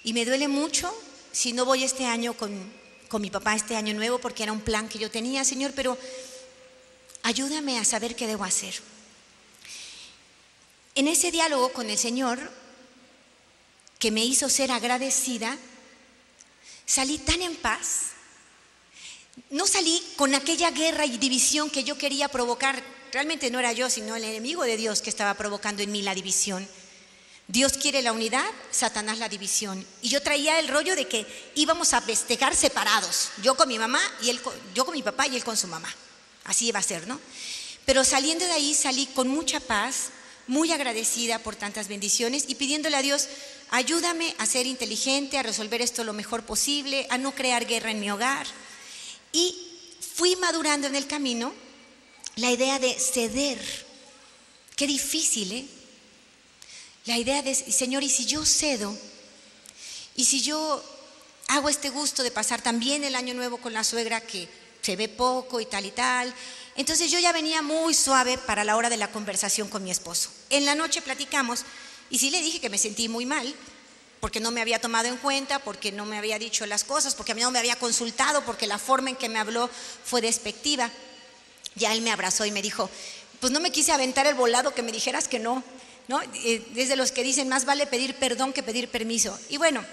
[0.04, 0.94] Y me duele mucho
[1.32, 2.72] si no voy este año con,
[3.08, 5.98] con mi papá, este año nuevo, porque era un plan que yo tenía, Señor, pero
[7.22, 8.74] ayúdame a saber qué debo hacer.
[10.94, 12.38] En ese diálogo con el Señor,
[13.98, 15.56] que me hizo ser agradecida,
[16.86, 18.15] salí tan en paz.
[19.50, 22.82] No salí con aquella guerra y división que yo quería provocar.
[23.12, 26.14] Realmente no era yo, sino el enemigo de Dios que estaba provocando en mí la
[26.14, 26.66] división.
[27.48, 29.86] Dios quiere la unidad, Satanás la división.
[30.02, 33.28] Y yo traía el rollo de que íbamos a festejar separados.
[33.42, 34.40] Yo con mi mamá y él,
[34.74, 35.92] yo con mi papá y él con su mamá.
[36.44, 37.20] Así iba a ser, ¿no?
[37.84, 40.08] Pero saliendo de ahí salí con mucha paz,
[40.48, 43.28] muy agradecida por tantas bendiciones y pidiéndole a Dios,
[43.70, 48.00] ayúdame a ser inteligente, a resolver esto lo mejor posible, a no crear guerra en
[48.00, 48.46] mi hogar.
[49.36, 49.54] Y
[50.14, 51.52] fui madurando en el camino
[52.36, 53.60] la idea de ceder.
[54.74, 55.66] Qué difícil, ¿eh?
[57.04, 58.96] La idea de, Señor, ¿y si yo cedo?
[60.16, 60.82] ¿Y si yo
[61.48, 64.48] hago este gusto de pasar también el año nuevo con la suegra que
[64.80, 66.34] se ve poco y tal y tal?
[66.74, 70.30] Entonces yo ya venía muy suave para la hora de la conversación con mi esposo.
[70.48, 71.60] En la noche platicamos
[72.08, 73.54] y sí le dije que me sentí muy mal,
[74.20, 77.32] porque no me había tomado en cuenta, porque no me había dicho las cosas, porque
[77.32, 79.68] a mí no me había consultado, porque la forma en que me habló
[80.04, 80.90] fue despectiva.
[81.74, 82.88] Ya él me abrazó y me dijo,
[83.40, 85.62] pues no me quise aventar el volado que me dijeras que no,
[86.08, 86.20] ¿no?
[86.72, 89.38] Desde los que dicen, más vale pedir perdón que pedir permiso.
[89.50, 89.84] Y bueno,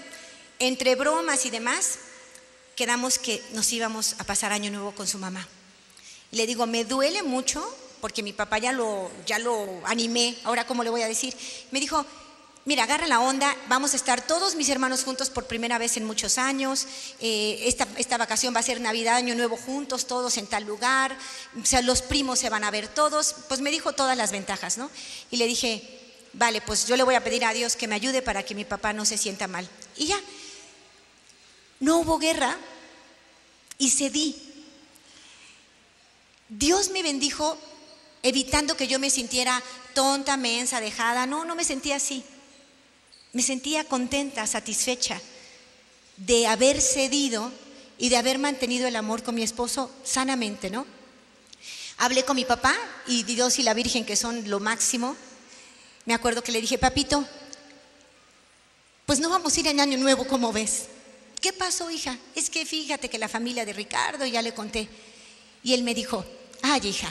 [0.58, 1.98] entre bromas y demás,
[2.76, 5.46] quedamos que nos íbamos a pasar año nuevo con su mamá.
[6.30, 7.62] Le digo, me duele mucho
[8.00, 11.34] porque mi papá ya lo, ya lo animé, ahora cómo le voy a decir.
[11.70, 12.04] Me dijo,
[12.64, 16.04] mira, agarra la onda, vamos a estar todos mis hermanos juntos por primera vez en
[16.04, 16.86] muchos años,
[17.20, 21.16] eh, esta, esta, vacación va a ser Navidad, Año Nuevo juntos, todos en tal lugar,
[21.60, 24.78] o sea, los primos se van a ver todos, pues me dijo todas las ventajas,
[24.78, 24.90] ¿no?
[25.30, 25.82] Y le dije,
[26.32, 28.64] vale, pues yo le voy a pedir a Dios que me ayude para que mi
[28.64, 29.68] papá no se sienta mal.
[29.96, 30.20] Y ya,
[31.80, 32.56] no hubo guerra
[33.78, 34.36] y cedí.
[36.48, 37.58] Dios me bendijo
[38.22, 39.62] evitando que yo me sintiera
[39.92, 41.26] tonta, mensa, dejada.
[41.26, 42.24] No, no me sentía así.
[43.34, 45.20] Me sentía contenta, satisfecha
[46.16, 47.52] de haber cedido
[47.98, 50.86] y de haber mantenido el amor con mi esposo sanamente, ¿no?
[51.98, 52.74] Hablé con mi papá
[53.06, 55.16] y Dios y la Virgen, que son lo máximo.
[56.06, 57.28] Me acuerdo que le dije, papito,
[59.04, 60.84] pues no vamos a ir en Año Nuevo, como ves?
[61.40, 62.16] ¿Qué pasó, hija?
[62.34, 64.88] Es que fíjate que la familia de Ricardo, ya le conté.
[65.62, 66.24] Y él me dijo,
[66.62, 67.10] ay, hija,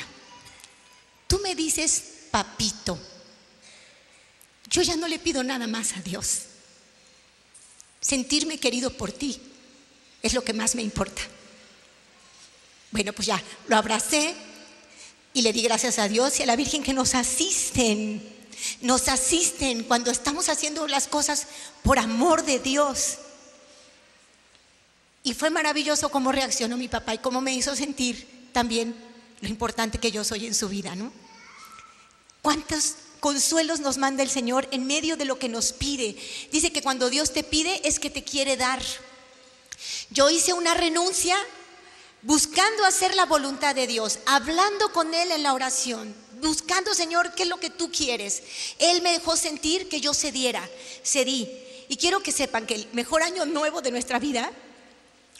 [1.34, 2.96] Tú me dices, papito,
[4.74, 6.42] yo ya no le pido nada más a Dios.
[8.02, 9.40] Sentirme querido por ti
[10.24, 11.22] es lo que más me importa.
[12.90, 14.36] Bueno, pues ya, lo abracé
[15.32, 18.28] y le di gracias a Dios y a la Virgen que nos asisten,
[18.82, 21.46] nos asisten cuando estamos haciendo las cosas
[21.84, 23.20] por amor de Dios.
[25.24, 28.96] Y fue maravilloso cómo reaccionó mi papá y cómo me hizo sentir también
[29.40, 31.14] lo importante que yo soy en su vida, ¿no?
[32.42, 36.14] ¿Cuántos consuelos nos manda el Señor en medio de lo que nos pide?
[36.52, 38.84] Dice que cuando Dios te pide es que te quiere dar.
[40.10, 41.38] Yo hice una renuncia
[42.22, 47.44] buscando hacer la voluntad de Dios, hablando con Él en la oración, buscando, Señor, qué
[47.44, 48.44] es lo que tú quieres.
[48.78, 50.70] Él me dejó sentir que yo cediera,
[51.06, 51.50] cedí.
[51.88, 54.52] Y quiero que sepan que el mejor año nuevo de nuestra vida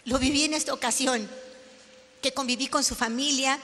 [0.06, 1.28] lo viví en esta ocasión,
[2.22, 3.60] que conviví con su familia,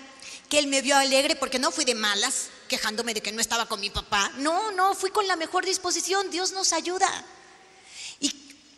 [0.51, 3.66] que Él me vio alegre porque no fui de malas, quejándome de que no estaba
[3.66, 4.31] con mi papá.
[4.39, 6.31] No, no, fui con la mejor disposición.
[6.31, 7.09] Dios nos ayuda.
[8.21, 8.31] ¿Y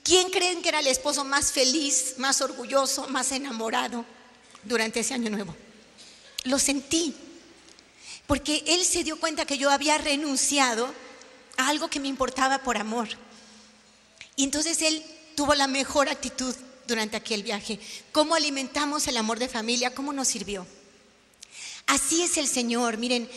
[0.02, 4.04] quién creen que era el esposo más feliz, más orgulloso, más enamorado
[4.64, 5.54] durante ese año nuevo?
[6.44, 7.14] Lo sentí.
[8.26, 10.92] Porque Él se dio cuenta que yo había renunciado
[11.58, 13.08] a algo que me importaba por amor.
[14.36, 15.04] Y entonces Él
[15.36, 16.56] tuvo la mejor actitud
[16.88, 17.78] durante aquel viaje.
[18.10, 19.94] ¿Cómo alimentamos el amor de familia?
[19.94, 20.66] ¿Cómo nos sirvió?
[21.86, 22.96] Así es el Señor.
[22.96, 23.28] Miren,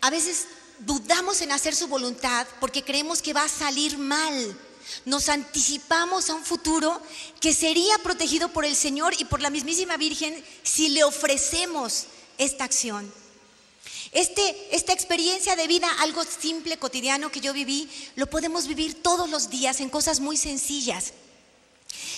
[0.00, 0.46] a veces
[0.80, 4.58] dudamos en hacer su voluntad porque creemos que va a salir mal.
[5.04, 7.00] Nos anticipamos a un futuro
[7.40, 12.06] que sería protegido por el Señor y por la mismísima Virgen si le ofrecemos
[12.38, 13.12] esta acción.
[14.12, 19.30] Este, esta experiencia de vida, algo simple, cotidiano que yo viví, lo podemos vivir todos
[19.30, 21.12] los días en cosas muy sencillas.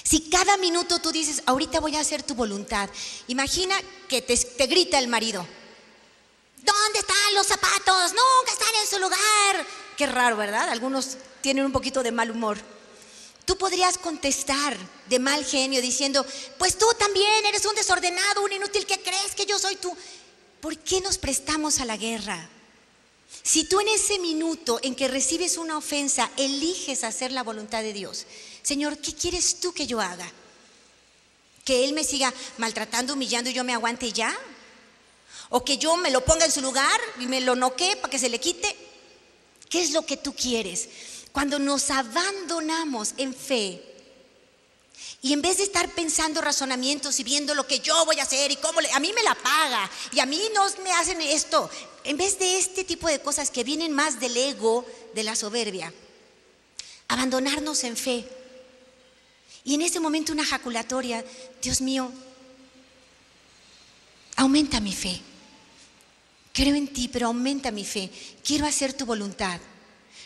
[0.02, 2.88] Si cada minuto tú dices, ahorita voy a hacer tu voluntad,
[3.28, 3.74] imagina
[4.08, 5.46] que te, te grita el marido,
[6.62, 8.12] ¿dónde están los zapatos?
[8.12, 9.66] Nunca están en su lugar.
[9.96, 10.68] Qué raro, ¿verdad?
[10.68, 12.58] Algunos tienen un poquito de mal humor.
[13.44, 16.24] Tú podrías contestar de mal genio diciendo,
[16.58, 19.94] pues tú también eres un desordenado, un inútil que crees que yo soy tú.
[20.60, 22.48] ¿Por qué nos prestamos a la guerra?
[23.42, 27.92] Si tú en ese minuto en que recibes una ofensa eliges hacer la voluntad de
[27.92, 28.26] Dios,
[28.62, 30.30] Señor, ¿qué quieres tú que yo haga?
[31.64, 34.36] ¿Que Él me siga maltratando, humillando y yo me aguante ya?
[35.52, 38.18] ¿O que yo me lo ponga en su lugar y me lo noquee para que
[38.18, 38.74] se le quite?
[39.68, 40.88] ¿Qué es lo que tú quieres?
[41.30, 43.82] Cuando nos abandonamos en fe,
[45.20, 48.50] y en vez de estar pensando razonamientos y viendo lo que yo voy a hacer
[48.50, 51.70] y cómo a mí me la paga y a mí no me hacen esto,
[52.02, 55.92] en vez de este tipo de cosas que vienen más del ego, de la soberbia,
[57.08, 58.28] abandonarnos en fe.
[59.64, 61.24] Y en ese momento una jaculatoria,
[61.60, 62.10] Dios mío,
[64.36, 65.20] aumenta mi fe.
[66.52, 68.10] Creo en ti, pero aumenta mi fe.
[68.44, 69.60] Quiero hacer tu voluntad.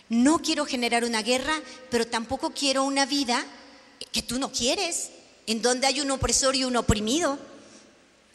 [0.08, 1.60] No quiero generar una guerra,
[1.90, 3.44] pero tampoco quiero una vida
[4.12, 5.10] que tú no quieres,
[5.46, 7.38] en donde hay un opresor y un oprimido.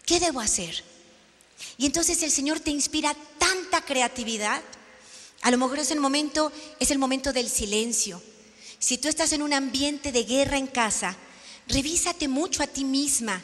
[0.05, 0.83] ¿Qué debo hacer?
[1.77, 4.61] Y entonces el Señor te inspira tanta creatividad.
[5.41, 8.21] A lo mejor es el momento, es el momento del silencio.
[8.79, 11.15] Si tú estás en un ambiente de guerra en casa,
[11.67, 13.41] revísate mucho a ti misma.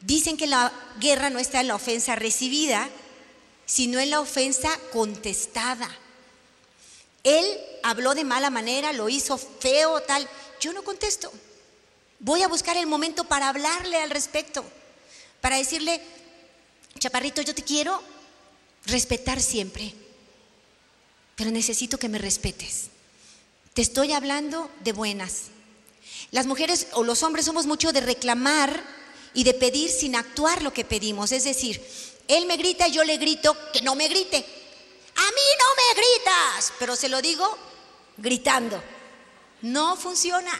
[0.00, 2.90] Dicen que la guerra no está en la ofensa recibida,
[3.66, 5.88] sino en la ofensa contestada.
[7.22, 7.44] Él
[7.82, 10.28] habló de mala manera, lo hizo feo, tal.
[10.60, 11.32] Yo no contesto.
[12.18, 14.64] Voy a buscar el momento para hablarle al respecto,
[15.40, 16.00] para decirle,
[16.98, 18.02] chaparrito, yo te quiero
[18.86, 19.94] respetar siempre,
[21.36, 22.86] pero necesito que me respetes.
[23.74, 25.44] Te estoy hablando de buenas.
[26.30, 28.82] Las mujeres o los hombres somos mucho de reclamar
[29.34, 31.32] y de pedir sin actuar lo que pedimos.
[31.32, 31.82] Es decir,
[32.28, 34.36] él me grita y yo le grito que no me grite.
[34.36, 37.56] A mí no me gritas, pero se lo digo
[38.16, 38.82] gritando.
[39.62, 40.52] No funciona.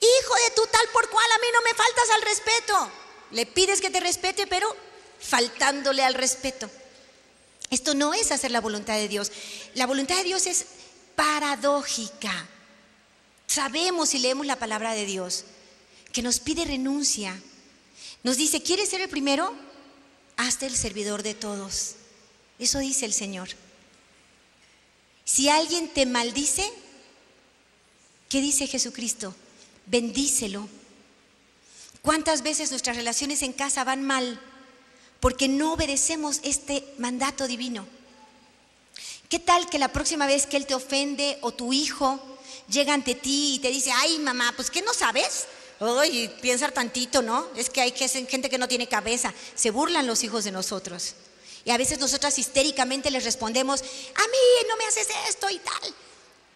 [0.00, 2.90] Hijo de tu tal por cual, a mí no me faltas al respeto.
[3.30, 4.74] Le pides que te respete, pero
[5.20, 6.68] faltándole al respeto.
[7.70, 9.32] Esto no es hacer la voluntad de Dios.
[9.74, 10.66] La voluntad de Dios es
[11.14, 12.48] paradójica.
[13.46, 15.44] Sabemos y leemos la palabra de Dios,
[16.12, 17.40] que nos pide renuncia.
[18.22, 19.54] Nos dice, ¿quieres ser el primero?
[20.36, 21.96] Hazte el servidor de todos.
[22.58, 23.48] Eso dice el Señor.
[25.24, 26.70] Si alguien te maldice,
[28.28, 29.34] ¿qué dice Jesucristo?
[29.86, 30.68] Bendícelo.
[32.02, 34.40] ¿Cuántas veces nuestras relaciones en casa van mal
[35.20, 37.86] porque no obedecemos este mandato divino?
[39.28, 42.20] ¿Qué tal que la próxima vez que él te ofende o tu hijo
[42.68, 45.46] llega ante ti y te dice, ay mamá, pues ¿qué no sabes?
[45.80, 47.48] Oye, piensa tantito, ¿no?
[47.56, 49.32] Es que hay gente que no tiene cabeza.
[49.54, 51.14] Se burlan los hijos de nosotros.
[51.64, 53.84] Y a veces nosotras histéricamente les respondemos, a
[54.28, 55.94] mí no me haces esto y tal.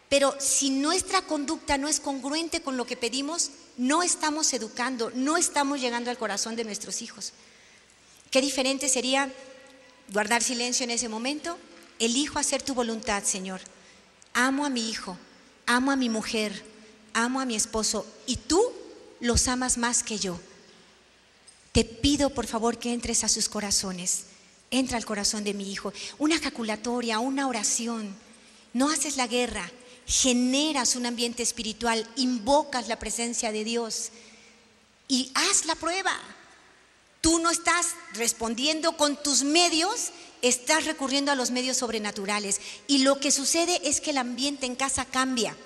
[0.08, 5.36] Pero si nuestra conducta no es congruente con lo que pedimos, no estamos educando, no
[5.36, 7.32] estamos llegando al corazón de nuestros hijos.
[8.30, 9.32] Qué diferente sería
[10.12, 11.58] guardar silencio en ese momento.
[11.98, 13.60] Elijo hacer tu voluntad, Señor.
[14.32, 15.16] Amo a mi hijo,
[15.66, 16.64] amo a mi mujer,
[17.12, 18.72] amo a mi esposo y tú
[19.20, 20.38] los amas más que yo.
[21.72, 24.26] Te pido por favor que entres a sus corazones
[24.70, 25.92] entra al corazón de mi hijo.
[26.18, 28.14] Una calculatoria, una oración.
[28.72, 29.70] No haces la guerra,
[30.06, 34.10] generas un ambiente espiritual, invocas la presencia de Dios.
[35.08, 36.12] y haz la prueba.
[37.20, 40.10] Tú no estás respondiendo con tus medios,
[40.42, 42.60] estás recurriendo a los medios sobrenaturales.
[42.88, 45.56] Y lo que sucede es que el ambiente en casa cambia.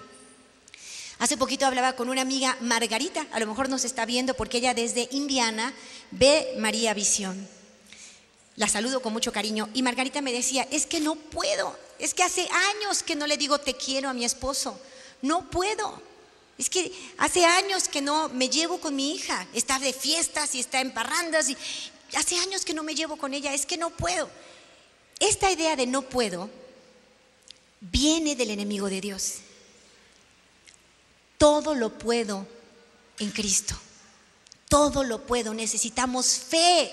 [1.20, 4.72] Hace poquito hablaba con una amiga, Margarita, a lo mejor nos está viendo porque ella
[4.72, 5.74] desde Indiana
[6.10, 7.46] ve María Visión.
[8.56, 9.68] La saludo con mucho cariño.
[9.74, 13.36] Y Margarita me decía, es que no puedo, es que hace años que no le
[13.36, 14.80] digo te quiero a mi esposo,
[15.20, 16.00] no puedo.
[16.56, 19.46] Es que hace años que no me llevo con mi hija.
[19.52, 21.56] Está de fiestas y está en parrandas y
[22.14, 23.52] hace años que no me llevo con ella.
[23.52, 24.30] Es que no puedo.
[25.18, 26.48] Esta idea de no puedo
[27.80, 29.40] viene del enemigo de Dios.
[31.40, 32.46] Todo lo puedo
[33.18, 33.74] en Cristo.
[34.68, 35.54] Todo lo puedo.
[35.54, 36.92] Necesitamos fe.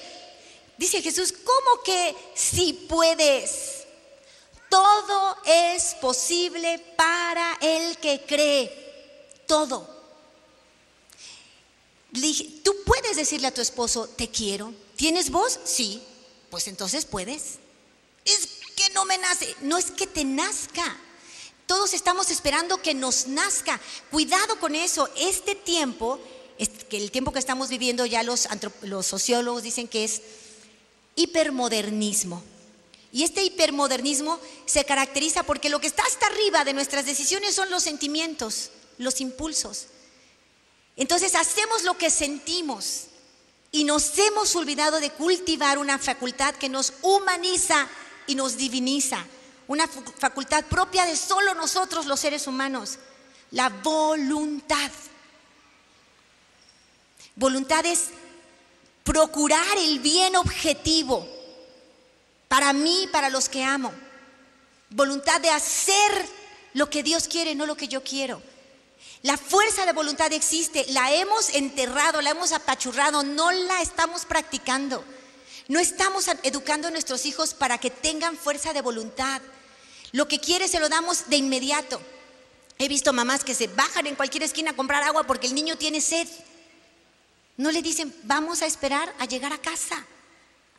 [0.78, 3.84] Dice Jesús, ¿cómo que si puedes?
[4.70, 9.86] Todo es posible para el que cree todo.
[12.64, 14.74] Tú puedes decirle a tu esposo, te quiero.
[14.96, 15.60] ¿Tienes voz?
[15.66, 16.02] Sí.
[16.50, 17.60] Pues entonces puedes.
[18.24, 19.58] Es que no me nace.
[19.60, 20.98] No es que te nazca.
[21.68, 23.80] Todos estamos esperando que nos nazca.
[24.10, 25.08] Cuidado con eso.
[25.16, 26.20] Este tiempo,
[26.90, 28.48] que el tiempo que estamos viviendo, ya los,
[28.82, 30.22] los sociólogos dicen que es
[31.16, 32.42] hipermodernismo.
[33.12, 37.70] Y este hipermodernismo se caracteriza porque lo que está hasta arriba de nuestras decisiones son
[37.70, 39.88] los sentimientos los impulsos.
[40.96, 43.04] Entonces hacemos lo que sentimos
[43.72, 47.88] y nos hemos olvidado de cultivar una facultad que nos humaniza
[48.26, 49.26] y nos diviniza,
[49.68, 52.98] una facultad propia de solo nosotros los seres humanos,
[53.52, 54.92] la voluntad.
[57.36, 58.10] Voluntad es
[59.04, 61.28] procurar el bien objetivo
[62.48, 63.94] para mí, para los que amo.
[64.90, 66.28] Voluntad de hacer
[66.74, 68.42] lo que Dios quiere, no lo que yo quiero.
[69.24, 75.04] La fuerza de voluntad existe, la hemos enterrado, la hemos apachurrado, no la estamos practicando.
[75.68, 79.42] No estamos educando a nuestros hijos para que tengan fuerza de voluntad.
[80.18, 82.02] Lo que quiere se lo damos de inmediato.
[82.80, 85.78] He visto mamás que se bajan en cualquier esquina a comprar agua porque el niño
[85.78, 86.28] tiene sed.
[87.56, 90.04] No le dicen, vamos a esperar a llegar a casa.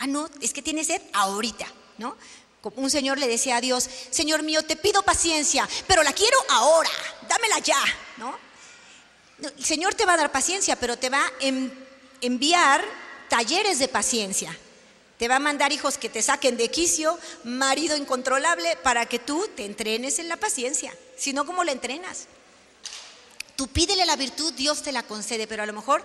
[0.00, 1.66] Ah, no, es que tiene sed ahorita,
[1.98, 2.16] ¿no?
[2.74, 6.90] Un señor le decía a Dios, Señor mío, te pido paciencia, pero la quiero ahora,
[7.28, 7.80] dámela ya,
[8.16, 8.36] ¿no?
[9.40, 11.32] El Señor te va a dar paciencia, pero te va a
[12.20, 12.84] enviar
[13.28, 14.58] talleres de paciencia.
[15.18, 19.48] Te va a mandar hijos que te saquen de quicio, marido incontrolable, para que tú
[19.56, 20.96] te entrenes en la paciencia.
[21.16, 22.26] Si no, ¿cómo la entrenas?
[23.56, 26.04] Tú pídele la virtud, Dios te la concede, pero a lo mejor,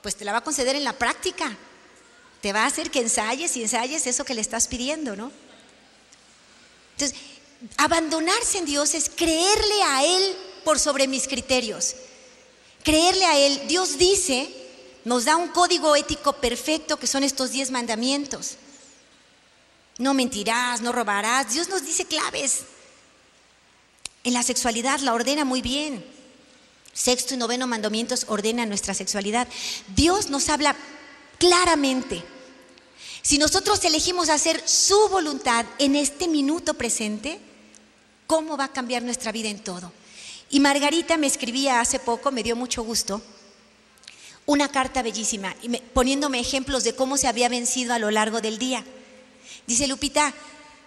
[0.00, 1.54] pues te la va a conceder en la práctica.
[2.40, 5.30] Te va a hacer que ensayes y ensayes eso que le estás pidiendo, ¿no?
[6.92, 7.18] Entonces,
[7.76, 11.96] abandonarse en Dios es creerle a Él por sobre mis criterios.
[12.82, 13.68] Creerle a Él.
[13.68, 14.48] Dios dice,
[15.08, 18.56] nos da un código ético perfecto que son estos diez mandamientos.
[19.96, 21.54] No mentirás, no robarás.
[21.54, 22.64] Dios nos dice claves.
[24.22, 26.04] En la sexualidad la ordena muy bien.
[26.92, 29.48] Sexto y noveno mandamientos ordenan nuestra sexualidad.
[29.96, 30.76] Dios nos habla
[31.38, 32.22] claramente.
[33.22, 37.40] Si nosotros elegimos hacer su voluntad en este minuto presente,
[38.26, 39.90] ¿cómo va a cambiar nuestra vida en todo?
[40.50, 43.22] Y Margarita me escribía hace poco, me dio mucho gusto,
[44.48, 45.54] una carta bellísima,
[45.92, 48.82] poniéndome ejemplos de cómo se había vencido a lo largo del día.
[49.66, 50.32] Dice Lupita,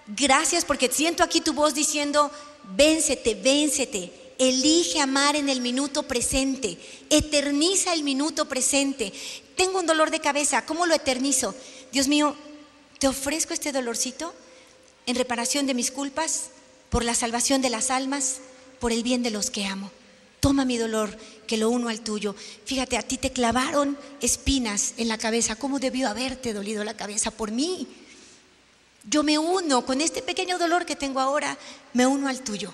[0.08, 2.32] gracias porque siento aquí tu voz diciendo,
[2.76, 6.76] véncete, véncete, elige amar en el minuto presente,
[7.12, 9.14] eterniza el minuto presente.
[9.56, 11.54] Tengo un dolor de cabeza, ¿cómo lo eternizo?
[11.92, 12.36] Dios mío,
[12.98, 14.34] te ofrezco este dolorcito
[15.06, 16.50] en reparación de mis culpas,
[16.90, 18.38] por la salvación de las almas,
[18.80, 19.92] por el bien de los que amo.
[20.42, 21.16] Toma mi dolor,
[21.48, 22.36] que lo uno al tuyo.
[22.66, 25.56] Fíjate, a ti te clavaron espinas en la cabeza.
[25.56, 27.88] ¿Cómo debió haberte dolido la cabeza por mí?
[29.08, 31.58] Yo me uno con este pequeño dolor que tengo ahora,
[31.94, 32.74] me uno al tuyo.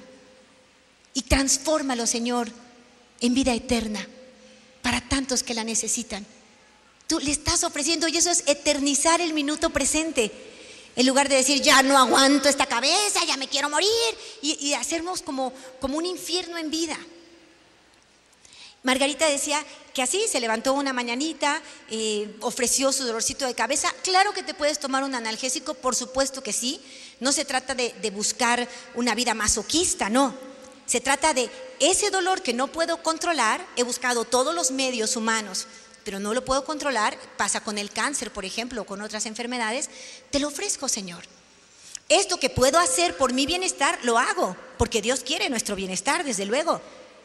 [1.14, 2.50] Y transfórmalo, Señor,
[3.20, 4.08] en vida eterna
[4.82, 6.26] para tantos que la necesitan.
[7.08, 10.32] Tú le estás ofreciendo y eso es eternizar el minuto presente.
[10.96, 13.90] En lugar de decir, ya no aguanto esta cabeza, ya me quiero morir,
[14.42, 16.98] y, hacernos como, como un infierno en vida.
[18.88, 19.62] Margarita decía
[19.94, 23.94] que así se levantó una mañanita, eh, ofreció su dolorcito de cabeza.
[24.02, 26.80] Claro que te puedes tomar un analgésico, por supuesto que sí.
[27.20, 28.66] No se trata de, de buscar
[28.96, 30.34] una vida masoquista, no.
[30.86, 31.50] Se trata de
[31.82, 33.68] ese dolor que no puedo controlar.
[33.76, 35.68] He buscado todos los medios humanos
[36.06, 39.90] pero no lo puedo controlar, pasa con el cáncer, por ejemplo, o con otras enfermedades,
[40.32, 41.26] te lo ofrezco, Señor.
[42.08, 46.46] Esto que puedo hacer por mi bienestar, lo hago, porque Dios quiere nuestro bienestar, desde
[46.46, 46.80] luego,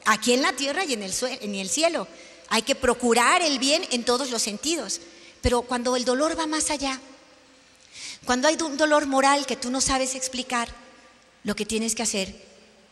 [0.04, 2.06] aquí en la tierra y en el, en el cielo.
[2.48, 5.00] Hay que procurar el bien en todos los sentidos.
[5.40, 7.00] Pero cuando el dolor va más allá,
[8.24, 10.68] cuando hay un dolor moral que tú no sabes explicar,
[11.44, 12.34] lo que tienes que hacer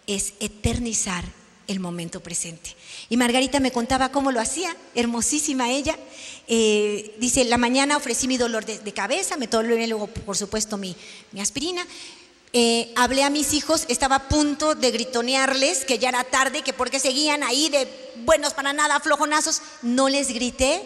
[0.07, 1.25] es eternizar
[1.69, 2.75] el momento presente.
[3.09, 5.97] Y Margarita me contaba cómo lo hacía, hermosísima ella.
[6.49, 10.97] Eh, dice, la mañana ofrecí mi dolor de, cabeza, me tomé luego, por supuesto, mi,
[11.41, 11.87] aspirina.
[12.53, 16.73] Eh, hablé a mis hijos, estaba a punto de gritonearles que ya era tarde, que
[16.73, 17.87] porque seguían ahí de
[18.25, 19.63] buenos para nada, flojonazos.
[19.83, 20.83] No les grité,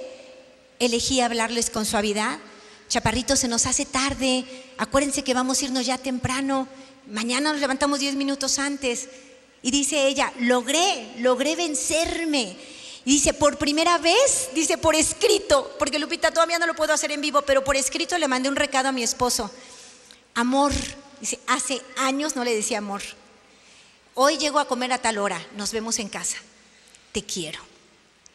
[0.78, 2.38] elegí hablarles con suavidad.
[2.88, 4.44] Chaparrito, se nos hace tarde,
[4.76, 6.68] acuérdense que vamos a irnos ya temprano,
[7.08, 9.08] mañana nos levantamos 10 minutos antes.
[9.62, 12.58] Y dice ella, logré, logré vencerme.
[13.06, 17.10] Y dice, por primera vez, dice, por escrito, porque Lupita todavía no lo puedo hacer
[17.12, 19.50] en vivo, pero por escrito le mandé un recado a mi esposo.
[20.34, 20.72] Amor,
[21.24, 23.00] dice, hace años no le decía amor.
[24.12, 26.36] Hoy llego a comer a tal hora, nos vemos en casa.
[27.12, 27.60] Te quiero.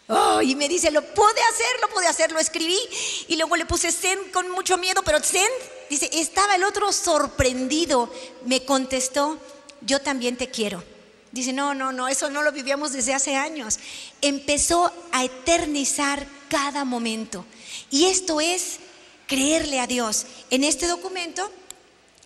[0.08, 2.80] Oh, y me dice, lo pude hacer, lo pude hacer, lo escribí.
[3.28, 5.54] Y luego le puse send con mucho miedo, pero send,
[5.88, 8.12] dice, estaba el otro sorprendido.
[8.46, 9.38] Me contestó,
[9.82, 10.84] yo también te quiero.
[11.32, 13.78] Dice, no, no, no, eso no lo vivíamos desde hace años.
[14.22, 17.46] Empezó a eternizar cada momento.
[17.92, 18.80] Y esto es
[19.28, 20.26] creerle a Dios.
[20.50, 21.52] En este documento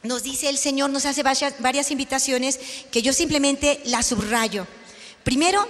[0.04, 2.60] nos dice el Señor, nos hace varias, invitaciones
[2.92, 4.68] que yo simplemente las subrayo.
[5.24, 5.66] Primero,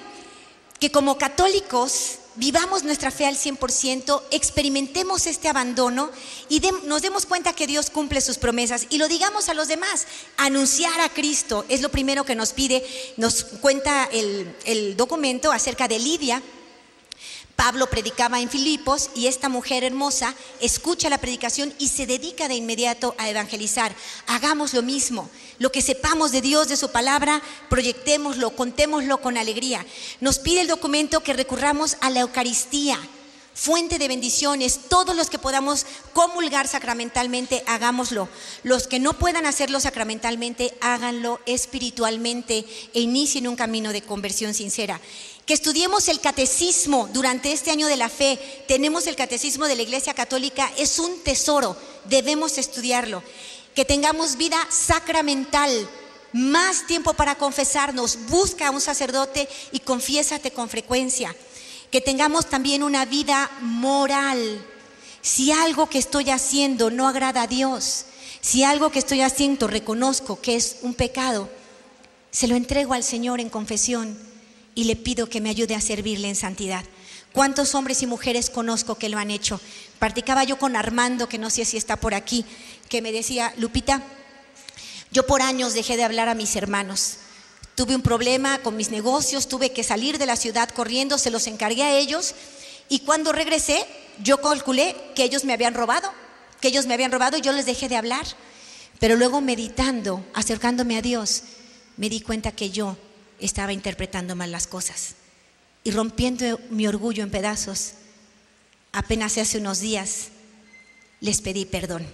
[0.79, 6.09] que como católicos vivamos nuestra fe al 100%, experimentemos este abandono
[6.49, 10.07] y nos demos cuenta que Dios cumple sus promesas y lo digamos a los demás.
[10.38, 12.84] Anunciar a Cristo es lo primero que nos pide,
[13.17, 16.41] nos cuenta el documento acerca de Lidia,
[17.56, 22.56] Pablo predicaba en Filipos y esta mujer hermosa escucha la predicación y se dedica de
[22.56, 23.95] inmediato a evangelizar.
[24.28, 25.30] Hagamos lo mismo.
[25.60, 29.86] Lo que sepamos de Dios, de su palabra, proyectémoslo, contémoslo con alegría.
[30.20, 32.99] Nos pide el documento que recurramos a la Eucaristía,
[33.54, 34.89] fuente de bendiciones.
[34.89, 38.28] Todos los que podamos comulgar sacramentalmente, hagámoslo.
[38.64, 44.99] Los que no puedan hacerlo sacramentalmente, háganlo espiritualmente e inicien un camino de conversión sincera
[45.45, 48.39] que estudiemos el catecismo durante este año de la fe.
[48.67, 51.75] Tenemos el catecismo de la Iglesia Católica, es un tesoro,
[52.05, 53.21] debemos estudiarlo.
[53.75, 55.89] Que tengamos vida sacramental,
[56.31, 61.35] más tiempo para confesarnos, busca a un sacerdote y confiésate con frecuencia.
[61.91, 64.65] Que tengamos también una vida moral.
[65.21, 68.05] Si algo que estoy haciendo no agrada a Dios,
[68.39, 71.49] si algo que estoy haciendo reconozco que es un pecado,
[72.31, 74.32] se lo entrego al Señor en confesión
[74.76, 76.84] y le pido que me ayude a servirle en santidad.
[77.32, 79.59] ¿Cuántos hombres y mujeres conozco que lo han hecho?
[79.99, 82.45] Practicaba yo con Armando, que no sé si está por aquí,
[82.89, 84.03] que me decía, Lupita,
[85.11, 87.17] yo por años dejé de hablar a mis hermanos.
[87.76, 91.47] Tuve un problema con mis negocios, tuve que salir de la ciudad corriendo, se los
[91.47, 92.36] encargué a ellos
[92.88, 93.84] y cuando regresé
[94.21, 96.11] yo calculé que ellos me habían robado,
[96.61, 98.26] que ellos me habían robado y yo les dejé de hablar.
[98.99, 101.41] Pero luego meditando, acercándome a Dios,
[101.97, 102.95] me di cuenta que yo
[103.45, 105.15] estaba interpretando mal las cosas.
[105.83, 107.93] Y rompiendo mi orgullo en pedazos,
[108.91, 110.29] apenas hace unos días
[111.19, 112.05] les pedí perdón.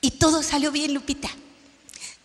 [0.00, 1.28] Y todo salió bien, Lupita.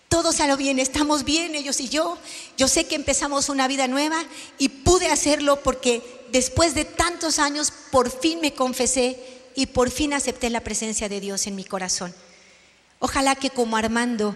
[0.07, 2.17] Todo salió bien, estamos bien ellos y yo.
[2.57, 4.23] Yo sé que empezamos una vida nueva
[4.59, 9.19] y pude hacerlo porque después de tantos años por fin me confesé
[9.55, 12.13] y por fin acepté la presencia de Dios en mi corazón.
[12.99, 14.36] Ojalá que como Armando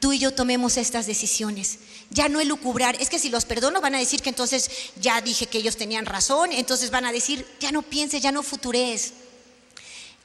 [0.00, 1.78] tú y yo tomemos estas decisiones.
[2.10, 4.70] Ya no elucubrar, es que si los perdono van a decir que entonces
[5.00, 8.42] ya dije que ellos tenían razón, entonces van a decir, ya no pienses, ya no
[8.42, 9.12] futurees.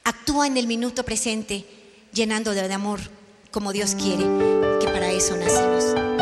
[0.04, 1.64] Actúa en el minuto presente,
[2.12, 3.00] llenando de amor
[3.50, 4.24] como Dios quiere,
[4.80, 6.13] que para eso nacimos.